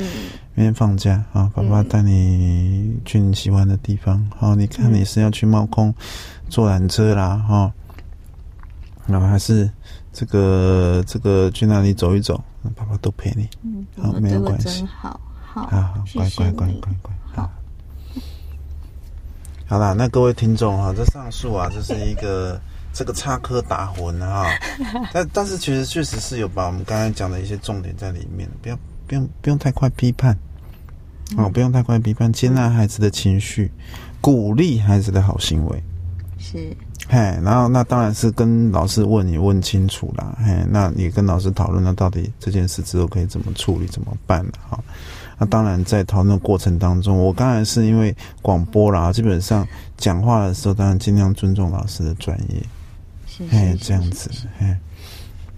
[0.54, 4.22] 明天放假啊，爸爸带你去你喜欢的地方。
[4.38, 5.95] 好，你看你是要去猫空
[6.49, 7.72] 坐缆车啦，哈，
[9.06, 9.70] 那还是
[10.14, 12.41] 这个这个去那里走一走，
[12.76, 13.49] 爸爸都陪你。
[13.64, 14.86] 嗯，好，没有关系。
[14.86, 17.52] 好好，好，乖乖乖乖乖，好。
[19.68, 22.60] 好啦，那各位听众哈，这上述啊，这是一个
[22.93, 24.45] 这个插科打诨啊，
[25.14, 28.78] 但但是其实确实是有把我们刚才讲的一些重点在里面，不要。
[29.08, 30.38] 不用不用太快批判，
[31.36, 33.70] 哦，不用太快批判，接纳孩子的情绪，
[34.22, 35.84] 鼓励孩子的好行为，
[36.38, 36.74] 是，
[37.12, 44.53] 嘿，然后那当然是跟老师问你问清楚啦，嘿，那你跟老师讨论，那到底这件事之后可以怎么处理，怎么办呢？
[44.70, 44.82] 哈，
[45.38, 52.66] 那当然在讨论过程当中，我刚才是因为广播啦，基本上讲话的时候，当然尽量尊重老师的专业，
[53.49, 54.74] 嘿，这样子，嘿。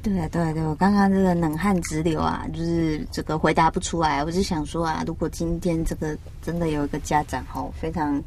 [0.02, 4.22] 对啊，对啊，对，我刚刚这个冷汗直流啊，就是这个回答不出来。
[4.22, 8.22] 我是想说啊，如果今天这个真的有一个家长哈，非常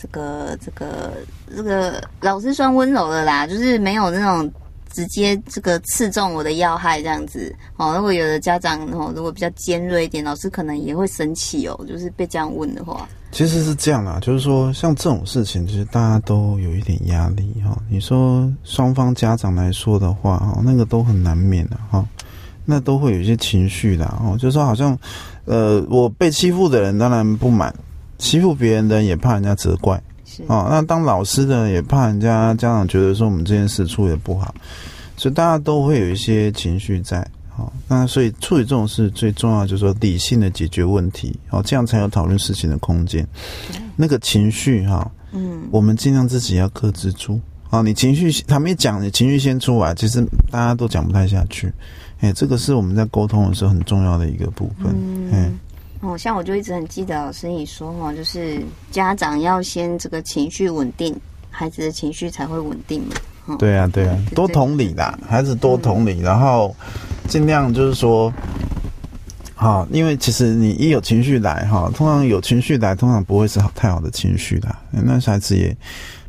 [0.00, 1.12] 这个这个
[1.54, 4.50] 这个老师算温柔的啦，就是没有那种。
[4.92, 13.08] 直接这个刺中我的要害这样子哦，如果有的家长哦，如果比较尖锐一点，老师可能也会生气哦，就是被这样问的话。
[13.30, 17.80] 其实是这样啦，就是说像这种事情，其实大家都有一点压力哈。
[17.88, 22.04] 你说双方家长来说的话哈，那个都很难免的哈，
[22.64, 24.98] 那都会有一些情绪的哦，就是说好像
[25.44, 27.72] 呃，我被欺负的人当然不满，
[28.20, 30.00] 欺负别人的也怕人家责怪。
[30.46, 34.54] 哦，那当老师的也怕人家家长觉得说我们这件事处理的不好，
[35.16, 37.26] 所以大家都会有一些情绪在。
[37.48, 43.26] 好，那所以处理这种事最重要就是说理性的解决问题，哦，这样才有讨论事情的空间。
[43.96, 47.40] 那个情绪哈，嗯，我们尽量自己要克制住。
[47.68, 51.70] 啊，你情绪他没讲，你情绪先出来，其实大家都讲不太下去。
[52.20, 54.94] 哎，这个是我们在沟通的时候很重要的一个部分。
[55.32, 55.58] 嗯。
[56.00, 61.14] 哦，像我就一直很记得老师你说哈，就是家长要先这个情绪稳定，
[61.50, 63.56] 孩子的情绪才会稳定嘛。
[63.58, 66.74] 对啊，对啊，多同理啦，孩子多同理，然后
[67.28, 68.32] 尽量就是说，
[69.54, 75.76] 好，因为其实你一有情绪来哈，通常有情绪来，通常不会是好太好的情绪的，那孩子也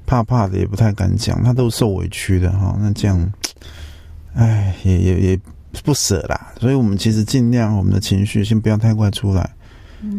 [0.06, 3.32] 怕怕的，也不太敢讲，他都受委屈的哈，那这样，
[4.34, 5.40] 哎，也也也
[5.84, 9.50] 不舍啦，所以我们其实尽量我们的情绪先不要太快出来。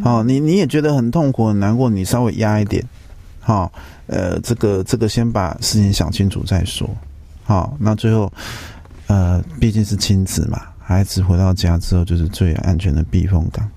[0.02, 2.84] 好，你你也觉得很痛苦很难过，你稍微压一点，
[3.40, 3.72] 好，
[4.06, 6.88] 呃，这个这个先把事情想清楚再说，
[7.44, 8.32] 好，那最后，
[9.06, 13.68] 呃，毕竟是亲子嘛，孩子回到家之后就是最安全的避风港，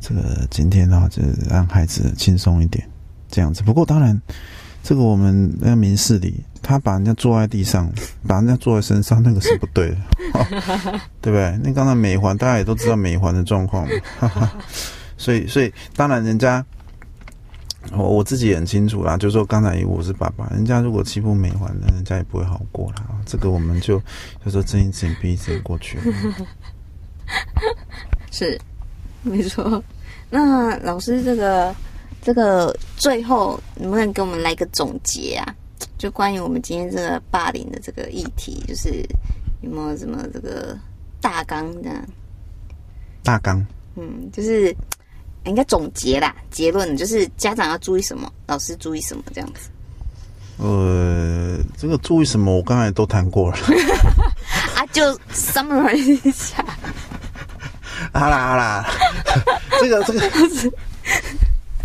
[0.00, 2.86] 这个今天的话，就让孩子轻松一点，
[3.30, 3.62] 这样子。
[3.62, 4.20] 不过当然，
[4.82, 6.44] 这个我们那民事里。
[6.64, 7.90] 他把人家坐在地上，
[8.24, 9.96] 把人家坐在身上，那个是不对的，
[11.20, 11.58] 对不对？
[11.60, 13.84] 那刚才美环，大家也都知道美环的状况
[14.20, 14.48] 嘛，
[15.18, 16.64] 所以，所以当然人家，
[17.90, 23.06] 我我自己也很清楚啦，就是说刚才我是爸爸，人家如果欺负美环那，人家也不会好过啦。
[23.26, 24.00] 这个我们就
[24.44, 25.98] 就说睁一只眼闭一只眼过去。
[28.30, 28.56] 是，
[29.22, 29.82] 没错。
[30.30, 31.74] 那老师，这个
[32.22, 35.54] 这个最后能不能给我们来个总结啊？
[35.98, 39.04] 就关于我们今天这个霸凌的这个议题，就是
[39.60, 40.76] 有没有什么这个
[41.20, 42.04] 大纲这样？
[43.22, 43.64] 大纲，
[43.96, 44.74] 嗯，就是
[45.44, 49.68] 应该总结啦，结论就是家长要注意什么，老师注意什么这样子。
[50.58, 53.58] 呃，这个注意什么，我刚才都谈过了。
[54.76, 55.02] 啊，就
[55.32, 56.64] summarize 一下。
[58.12, 58.86] 好 啦好啦，
[59.80, 60.76] 这个 这个。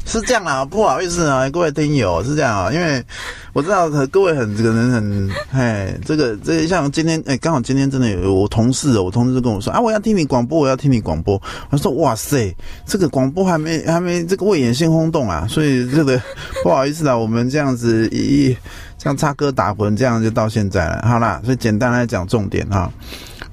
[0.07, 3.03] 是这样啊，不好意思啊，各位听友是这样啊，因为
[3.51, 11.39] 我知道各位很可能很哎，这个这像今天哎，刚好今天真的有我同事，我同事就跟我说啊，我要听你广播，我要听你广播。
[11.69, 12.55] 我说哇塞，
[12.85, 16.19] 这个广播还没还没这个未演先轰动啊，所以这个
[16.63, 18.55] 不好意思啊，我们这样子一
[18.97, 21.03] 像插歌打魂这样就到现在了。
[21.05, 22.89] 好啦，所以简单来讲重点哈，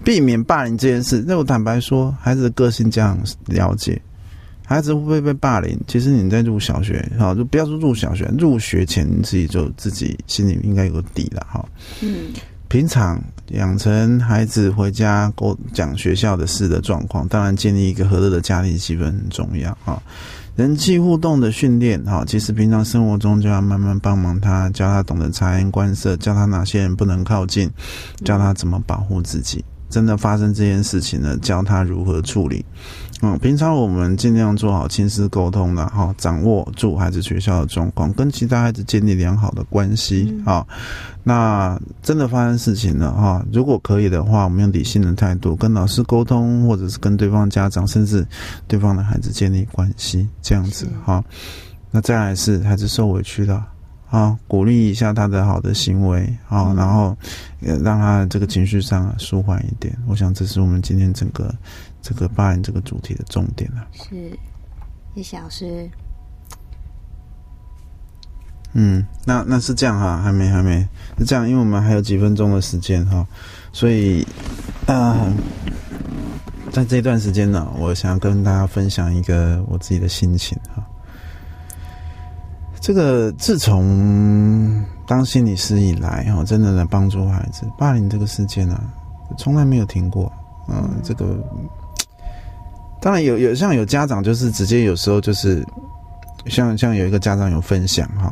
[0.05, 1.25] 避免霸凌这件事。
[1.27, 4.01] 那我坦白说，孩子的个性这样了解。
[4.67, 5.79] 孩子会不会被霸凌？
[5.87, 11.65] 其实你在入小学，哈，就不要说入小学，入学前你自己就自己心里应该有个底了，哈。
[12.01, 12.33] 嗯。
[12.67, 20.03] 平常养成孩子回家过讲学校的事的状况，当然建立一个和乐的家庭气氛很重要，啊。
[20.57, 27.71] 人际互动的训练，哈，其实平常生活中就要慢慢帮忙他，教他懂得察言观色，教他哪些人不能靠近，
[28.25, 29.65] 教他怎么保护自己。
[29.95, 32.65] 真的发生这件事情呢，教他如何处理。
[33.23, 40.67] 嗯，平常我们尽量做好亲师沟通的哈，掌握住孩子学校的状况，跟其他孩子建立良好的关系啊。
[41.23, 48.27] 那真的发生事情了哈，如果可以的话，我们用理性的态度跟老师沟通，或者是跟对方家长，甚至
[48.67, 51.23] 对方的孩子建立关系，这样子哈。
[51.93, 53.65] 那再来是孩子受委屈了。
[54.15, 57.17] 啊，鼓励一下他的好的行为，啊，然后
[57.59, 59.93] 让他这个情绪上舒缓一点。
[60.07, 61.53] 我想这是我们今天整个
[62.01, 63.85] 这个霸凌这个主题的重点了。
[63.93, 64.31] 是，
[65.17, 65.91] 一小时。
[68.75, 70.79] 嗯，那那是这样哈，还没还没
[71.19, 73.27] 是这样，因为我们还有几分钟的时间哈，
[73.73, 74.25] 所以
[74.87, 75.27] 啊，
[76.71, 80.87] 在这段时间呢，我想跟大家分享一个我自己的心情哈。
[82.85, 87.65] 这个自从当心理师以来，哈，真的来帮助孩子。
[87.79, 88.79] 霸凌这个事件呢，
[89.39, 90.31] 从来没有停过。
[90.69, 91.43] 嗯，这个
[93.01, 95.67] 当然有有像有家长就是直接有时候就是
[96.45, 98.31] 像像有一个家长有分享哈，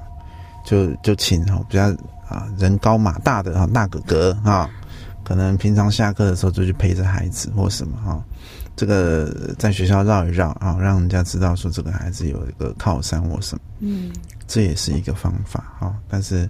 [0.67, 1.85] 就就请哈比较
[2.29, 4.69] 啊人高马大的哈大哥哥哈，
[5.25, 8.23] 可能平常下课的时候就去陪着孩子或什么哈。
[8.77, 14.11] 这个在学校绕一绕啊，让人家知道说这个孩子有一个靠山或什么，嗯，
[14.53, 15.97] 这也是一个方法哈。
[16.07, 16.47] 但是，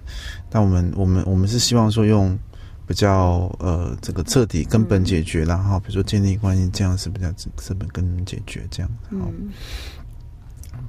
[0.49, 2.37] 但我们我们我们是希望说用
[2.85, 8.91] 比较呃这个彻底根本解决，然后比如说建立关系，这样是比较根本根本解决这样。
[9.09, 9.31] 好，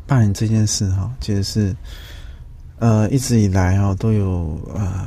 [0.09, 1.77] 霸凌这件事哈，其实是
[2.81, 5.07] 呃一直以来哈都有呃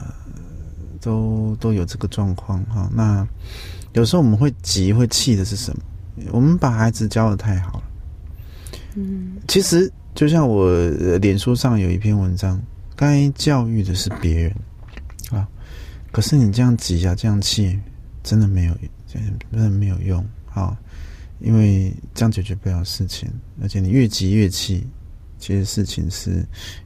[1.01, 2.89] 都都有这个状况哈。
[2.93, 3.27] 那
[3.91, 5.83] 有时候我们会急会气的是什么？
[6.31, 7.83] 我们把孩子教的太好了，
[8.99, 10.75] 嗯，其实就像我
[11.21, 12.59] 脸书上有一篇文章，
[12.95, 14.55] 该教育的是别人
[15.29, 15.47] 啊，
[16.11, 17.79] 可是你这样急啊，这样气，
[18.23, 18.75] 真的没有，
[19.07, 19.21] 真
[19.51, 20.75] 的没有用啊，
[21.39, 23.29] 因为这样解决不了事情，
[23.61, 24.87] 而且你越急越气，
[25.37, 26.43] 其实事情是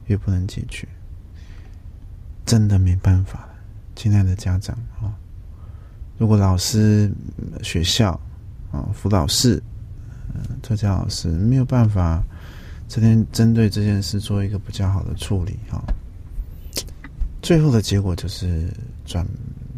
[0.08, 0.86] 越不能解决，
[2.44, 3.54] 真的没办法了
[3.96, 5.16] 亲爱的家长啊，
[6.18, 7.10] 如果老师、
[7.62, 8.20] 学校。
[8.70, 9.62] 啊，辅导室，
[10.34, 12.22] 嗯，特教老师没有办法，
[12.88, 15.82] 这天针对这件事做一个比较好的处理哈。
[17.42, 18.68] 最后的结果就是
[19.04, 19.26] 转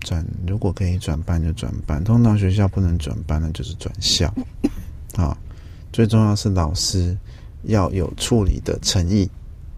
[0.01, 4.33] 转，如果可以转班就转班，通常学校不能转班的就是转校。
[5.17, 5.37] 啊，
[5.93, 7.17] 最重要是老师
[7.63, 9.29] 要有处理的诚意，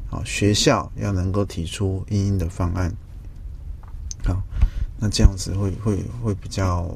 [0.09, 2.93] 好，学校要能够提出应应的方案。
[4.25, 4.43] 好，
[4.99, 6.95] 那这样子会会会比较。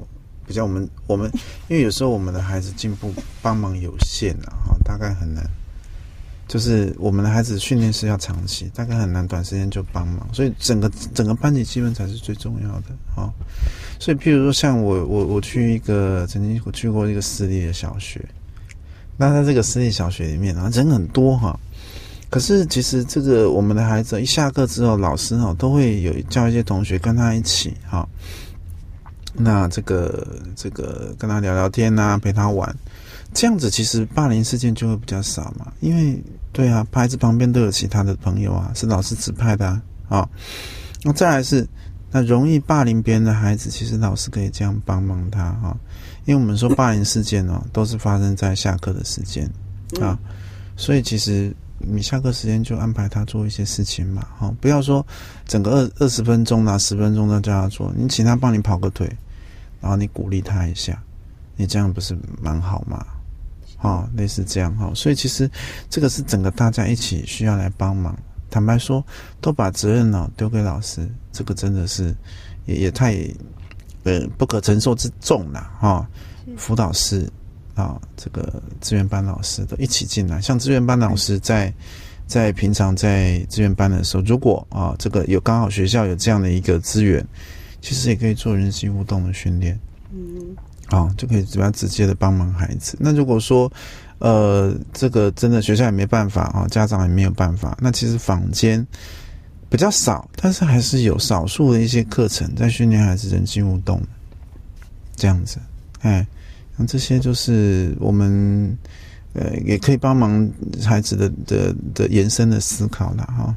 [0.50, 1.30] 比较我们我们，
[1.68, 5.48] 因为有时候我们的孩子进步帮忙有限啊，大概很难。
[6.48, 13.30] 就是我们的孩子训练是要长期，大概很难短时间就帮忙，所以整个整个班级气氛才是最重要的啊。
[14.00, 18.20] 所以，譬如说，像我我我去一个曾经我去过一个私立的小学，
[19.16, 21.56] 那在这个私立小学里面啊，人很多哈。
[22.28, 28.04] 可是其实这个我们的孩子一下课之后，老师哈都会有叫一些同学跟他一起哈。
[29.32, 30.26] 那这个
[30.56, 32.74] 这个跟他聊聊天啊，陪他玩，
[33.32, 35.72] 这样子其实霸凌事件就会比较少嘛。
[35.80, 36.22] 因为
[36.52, 39.66] 对啊，孩子旁边都有其他的朋友啊，是老师指派的
[40.08, 40.28] 啊。
[41.02, 41.66] 那再来是
[42.10, 45.76] 那容易霸凌别人的孩子，其实老师可以这样帮帮他哈。
[46.24, 49.50] 因为我们说霸凌事件哦，都是发生在下课的时间
[50.00, 50.18] 啊，
[50.76, 51.54] 所以其实。
[51.82, 55.04] 你下课时间就安排他做一些事情嘛，哈，不要说
[55.46, 59.10] 整个二二十分钟拿、十分钟都叫他做，你请他帮你跑个腿，
[59.80, 61.02] 然后你鼓励他一下，
[61.56, 63.06] 你这样不是蛮好吗？
[63.78, 65.50] 哈，类似这样哈，所以其实
[65.88, 68.14] 这个是整个大家一起需要来帮忙。
[68.50, 69.02] 坦白说，
[69.40, 72.14] 都把责任呢丢给老师，这个真的是
[72.66, 73.16] 也也太
[74.04, 76.06] 呃不可承受之重了哈。
[76.56, 77.26] 辅导室。
[77.80, 81.72] 啊，这个志愿班老师都一起进来，像志愿班老师在
[82.26, 87.26] 在平常在志愿班的时候，如果啊这个有刚好学校有这样的一个资源，
[87.80, 89.78] 其实也可以做人际互动的训练。
[90.12, 90.54] 嗯，
[90.88, 92.96] 啊，就可以比较直接的帮忙孩子。
[93.00, 93.72] 那如果说
[94.18, 98.86] 呃这个真的学校也没办法啊，家长也没有办法，那其实坊间
[99.70, 104.02] 比较少，但是还是有少数的一些课程在训练孩子人际互动。
[105.16, 105.58] 这样子，
[106.00, 106.26] 哎，
[106.76, 108.76] 那这些就是我们
[109.34, 110.50] 呃，也可以帮忙
[110.84, 113.54] 孩子的的的延伸的思考了哈。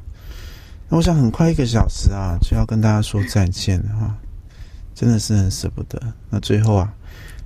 [0.89, 4.18] 那我想很快一个小时啊，就要跟大家说再见了哈，
[4.93, 6.01] 真的是很舍不得。
[6.30, 6.93] 那最后啊，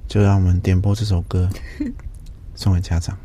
[0.08, 1.50] 就让我们点播这首歌
[2.56, 3.18] 送给家长。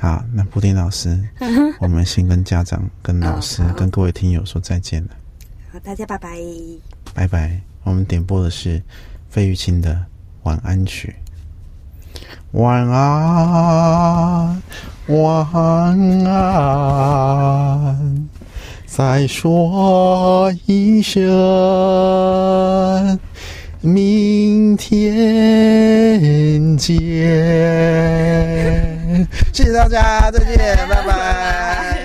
[0.00, 1.22] 好，那布丁老师，
[1.80, 5.10] 我们先跟家长、跟老师、跟各位听友说再见了。
[5.70, 6.38] 好，大家拜拜，
[7.14, 7.60] 拜拜。
[7.84, 8.82] 我们点播的是。
[9.30, 10.00] 费玉清的
[10.44, 11.16] 晚安曲，
[12.52, 14.62] 晚安，
[15.06, 15.44] 晚
[16.26, 18.28] 安，
[18.86, 23.18] 再说一声，
[23.80, 26.94] 明天见。
[29.50, 32.03] 谢谢大家，再见，拜拜。